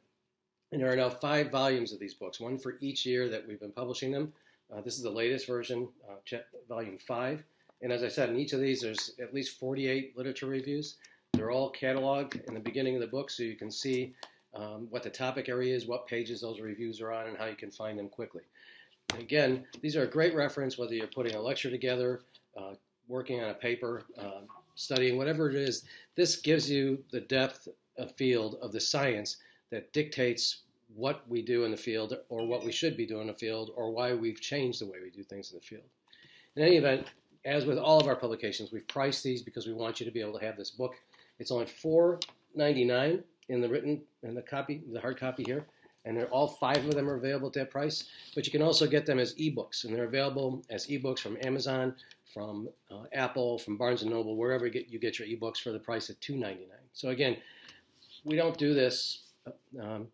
And 0.75 0.83
there 0.83 0.91
are 0.91 0.97
now 0.97 1.09
five 1.09 1.51
volumes 1.51 1.93
of 1.93 2.01
these 2.01 2.13
books, 2.13 2.37
one 2.37 2.57
for 2.57 2.75
each 2.81 3.05
year 3.05 3.29
that 3.29 3.47
we've 3.47 3.61
been 3.61 3.71
publishing 3.71 4.11
them. 4.11 4.33
Uh, 4.69 4.81
this 4.81 4.97
is 4.97 5.03
the 5.03 5.09
latest 5.09 5.47
version, 5.47 5.87
uh, 6.05 6.37
volume 6.67 6.97
five. 6.97 7.45
And 7.81 7.93
as 7.93 8.03
I 8.03 8.09
said, 8.09 8.27
in 8.27 8.35
each 8.35 8.51
of 8.51 8.59
these, 8.59 8.81
there's 8.81 9.11
at 9.21 9.33
least 9.33 9.57
48 9.57 10.17
literature 10.17 10.47
reviews. 10.47 10.97
They're 11.31 11.49
all 11.49 11.71
cataloged 11.71 12.45
in 12.49 12.53
the 12.53 12.59
beginning 12.59 12.93
of 12.95 12.99
the 12.99 13.07
book 13.07 13.29
so 13.29 13.41
you 13.41 13.55
can 13.55 13.71
see 13.71 14.15
um, 14.53 14.87
what 14.89 15.01
the 15.01 15.09
topic 15.09 15.47
area 15.47 15.73
is, 15.73 15.87
what 15.87 16.07
pages 16.07 16.41
those 16.41 16.59
reviews 16.59 16.99
are 16.99 17.13
on, 17.13 17.27
and 17.27 17.37
how 17.37 17.45
you 17.45 17.55
can 17.55 17.71
find 17.71 17.97
them 17.97 18.09
quickly. 18.09 18.43
And 19.13 19.21
again, 19.21 19.63
these 19.81 19.95
are 19.95 20.03
a 20.03 20.11
great 20.11 20.35
reference 20.35 20.77
whether 20.77 20.93
you're 20.93 21.07
putting 21.07 21.35
a 21.35 21.41
lecture 21.41 21.71
together, 21.71 22.23
uh, 22.57 22.73
working 23.07 23.41
on 23.41 23.49
a 23.49 23.53
paper, 23.53 24.03
uh, 24.19 24.41
studying, 24.75 25.17
whatever 25.17 25.49
it 25.49 25.55
is. 25.55 25.85
This 26.15 26.35
gives 26.35 26.69
you 26.69 27.01
the 27.13 27.21
depth 27.21 27.69
of 27.97 28.13
field 28.17 28.57
of 28.61 28.73
the 28.73 28.81
science 28.81 29.37
that 29.71 29.93
dictates 29.93 30.63
what 30.93 31.27
we 31.27 31.41
do 31.41 31.65
in 31.65 31.71
the 31.71 31.77
field 31.77 32.17
or 32.29 32.45
what 32.45 32.63
we 32.63 32.71
should 32.71 32.95
be 32.95 33.05
doing 33.05 33.21
in 33.21 33.27
the 33.27 33.33
field 33.33 33.71
or 33.75 33.91
why 33.91 34.13
we've 34.13 34.39
changed 34.39 34.81
the 34.81 34.85
way 34.85 34.97
we 35.03 35.09
do 35.09 35.23
things 35.23 35.51
in 35.51 35.57
the 35.57 35.65
field. 35.65 35.83
In 36.55 36.63
any 36.63 36.77
event, 36.77 37.07
as 37.43 37.65
with 37.65 37.77
all 37.77 37.99
of 37.99 38.07
our 38.07 38.15
publications, 38.15 38.71
we've 38.71 38.87
priced 38.87 39.23
these 39.23 39.41
because 39.41 39.67
we 39.67 39.73
want 39.73 39.99
you 39.99 40.05
to 40.05 40.11
be 40.11 40.21
able 40.21 40.37
to 40.37 40.45
have 40.45 40.57
this 40.57 40.71
book. 40.71 40.95
It's 41.39 41.51
only 41.51 41.65
$4.99 41.65 43.23
in 43.49 43.61
the 43.61 43.69
written 43.69 44.01
in 44.23 44.33
the 44.33 44.41
copy, 44.41 44.83
the 44.91 44.99
hard 45.01 45.19
copy 45.19 45.43
here, 45.43 45.65
and 46.05 46.17
they're 46.17 46.29
all 46.29 46.47
five 46.47 46.85
of 46.85 46.95
them 46.95 47.09
are 47.09 47.15
available 47.15 47.47
at 47.47 47.53
that 47.53 47.69
price. 47.69 48.05
But 48.33 48.45
you 48.45 48.51
can 48.51 48.61
also 48.61 48.87
get 48.87 49.05
them 49.05 49.19
as 49.19 49.35
ebooks, 49.35 49.83
and 49.83 49.93
they're 49.93 50.05
available 50.05 50.63
as 50.69 50.87
ebooks 50.87 51.19
from 51.19 51.37
Amazon, 51.43 51.95
from 52.33 52.69
uh, 52.91 53.03
Apple, 53.13 53.59
from 53.59 53.77
Barnes 53.77 54.01
and 54.01 54.11
Noble, 54.11 54.35
wherever 54.35 54.65
you 54.65 54.71
get, 54.71 54.89
you 54.89 54.99
get 54.99 55.19
your 55.19 55.27
ebooks 55.27 55.57
for 55.57 55.71
the 55.71 55.79
price 55.79 56.09
of 56.09 56.19
$2.99. 56.21 56.57
So 56.93 57.09
again, 57.09 57.37
we 58.23 58.35
don't 58.35 58.57
do 58.57 58.73
this 58.73 59.23
um, 59.81 60.07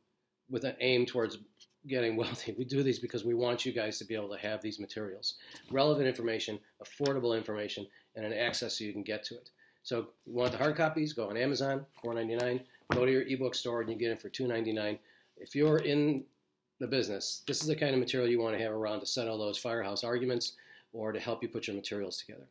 with 0.51 0.63
an 0.65 0.75
aim 0.81 1.05
towards 1.05 1.39
getting 1.87 2.15
wealthy. 2.17 2.53
We 2.57 2.65
do 2.65 2.83
these 2.83 2.99
because 2.99 3.25
we 3.25 3.33
want 3.33 3.65
you 3.65 3.71
guys 3.71 3.97
to 3.99 4.05
be 4.05 4.15
able 4.15 4.29
to 4.29 4.37
have 4.37 4.61
these 4.61 4.79
materials, 4.79 5.35
relevant 5.71 6.07
information, 6.07 6.59
affordable 6.83 7.35
information, 7.35 7.87
and 8.15 8.25
an 8.25 8.33
access 8.33 8.77
so 8.77 8.83
you 8.83 8.93
can 8.93 9.03
get 9.03 9.23
to 9.25 9.35
it. 9.35 9.49
So 9.83 10.07
you 10.25 10.33
want 10.33 10.51
the 10.51 10.57
hard 10.57 10.75
copies? 10.75 11.13
Go 11.13 11.29
on 11.29 11.37
Amazon, 11.37 11.85
$4.99. 12.03 12.61
Go 12.91 13.05
to 13.05 13.11
your 13.11 13.23
ebook 13.23 13.55
store 13.55 13.81
and 13.81 13.89
you 13.89 13.95
get 13.95 14.09
them 14.09 14.17
for 14.17 14.29
$2.99. 14.29 14.99
If 15.37 15.55
you're 15.55 15.79
in 15.79 16.23
the 16.79 16.87
business, 16.87 17.41
this 17.47 17.61
is 17.61 17.67
the 17.67 17.75
kind 17.75 17.93
of 17.93 17.99
material 17.99 18.29
you 18.29 18.39
want 18.39 18.55
to 18.55 18.63
have 18.63 18.73
around 18.73 18.99
to 18.99 19.05
settle 19.05 19.39
those 19.39 19.57
firehouse 19.57 20.03
arguments 20.03 20.53
or 20.93 21.11
to 21.11 21.19
help 21.19 21.41
you 21.41 21.49
put 21.49 21.67
your 21.67 21.75
materials 21.75 22.17
together. 22.17 22.47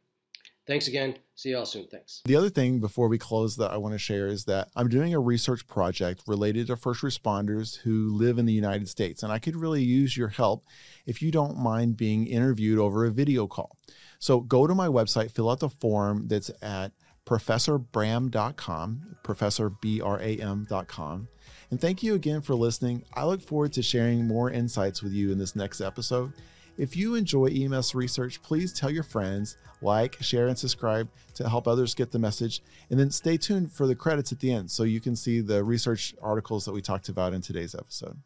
Thanks 0.70 0.87
again. 0.87 1.16
See 1.35 1.48
you 1.48 1.59
all 1.59 1.66
soon. 1.66 1.88
Thanks. 1.90 2.22
The 2.26 2.37
other 2.37 2.48
thing 2.48 2.78
before 2.78 3.09
we 3.09 3.18
close 3.18 3.56
that 3.56 3.72
I 3.72 3.76
want 3.76 3.94
to 3.94 3.98
share 3.98 4.28
is 4.28 4.44
that 4.44 4.68
I'm 4.76 4.88
doing 4.88 5.12
a 5.12 5.18
research 5.18 5.66
project 5.66 6.22
related 6.28 6.68
to 6.68 6.76
first 6.76 7.02
responders 7.02 7.76
who 7.76 8.16
live 8.16 8.38
in 8.38 8.46
the 8.46 8.52
United 8.52 8.88
States. 8.88 9.24
And 9.24 9.33
I 9.33 9.40
could 9.40 9.56
really 9.56 9.83
use 9.83 10.16
your 10.16 10.28
help 10.28 10.64
if 11.06 11.22
you 11.22 11.33
don't 11.33 11.59
mind 11.59 11.96
being 11.96 12.28
interviewed 12.28 12.78
over 12.78 13.04
a 13.04 13.11
video 13.11 13.48
call. 13.48 13.76
So 14.20 14.38
go 14.38 14.68
to 14.68 14.74
my 14.76 14.87
website, 14.87 15.33
fill 15.33 15.50
out 15.50 15.59
the 15.59 15.70
form 15.70 16.28
that's 16.28 16.52
at 16.62 16.92
professorbram.com, 17.26 19.16
professorbram.com. 19.24 21.28
And 21.72 21.80
thank 21.80 22.02
you 22.04 22.14
again 22.14 22.42
for 22.42 22.54
listening. 22.54 23.04
I 23.12 23.24
look 23.24 23.42
forward 23.42 23.72
to 23.72 23.83
sharing 23.83 24.28
more 24.28 24.48
insights 24.48 25.02
with 25.02 25.14
you 25.14 25.33
in 25.33 25.38
this 25.38 25.56
next 25.56 25.80
episode. 25.80 26.33
If 26.80 26.96
you 26.96 27.14
enjoy 27.14 27.48
EMS 27.48 27.94
research, 27.94 28.42
please 28.42 28.72
tell 28.72 28.88
your 28.88 29.02
friends, 29.02 29.58
like, 29.82 30.16
share, 30.22 30.48
and 30.48 30.56
subscribe 30.56 31.10
to 31.34 31.46
help 31.46 31.68
others 31.68 31.94
get 31.94 32.10
the 32.10 32.18
message. 32.18 32.62
And 32.88 32.98
then 32.98 33.10
stay 33.10 33.36
tuned 33.36 33.70
for 33.70 33.86
the 33.86 33.94
credits 33.94 34.32
at 34.32 34.40
the 34.40 34.50
end 34.50 34.70
so 34.70 34.84
you 34.84 34.98
can 34.98 35.14
see 35.14 35.42
the 35.42 35.62
research 35.62 36.14
articles 36.22 36.64
that 36.64 36.72
we 36.72 36.80
talked 36.80 37.10
about 37.10 37.34
in 37.34 37.42
today's 37.42 37.74
episode. 37.74 38.16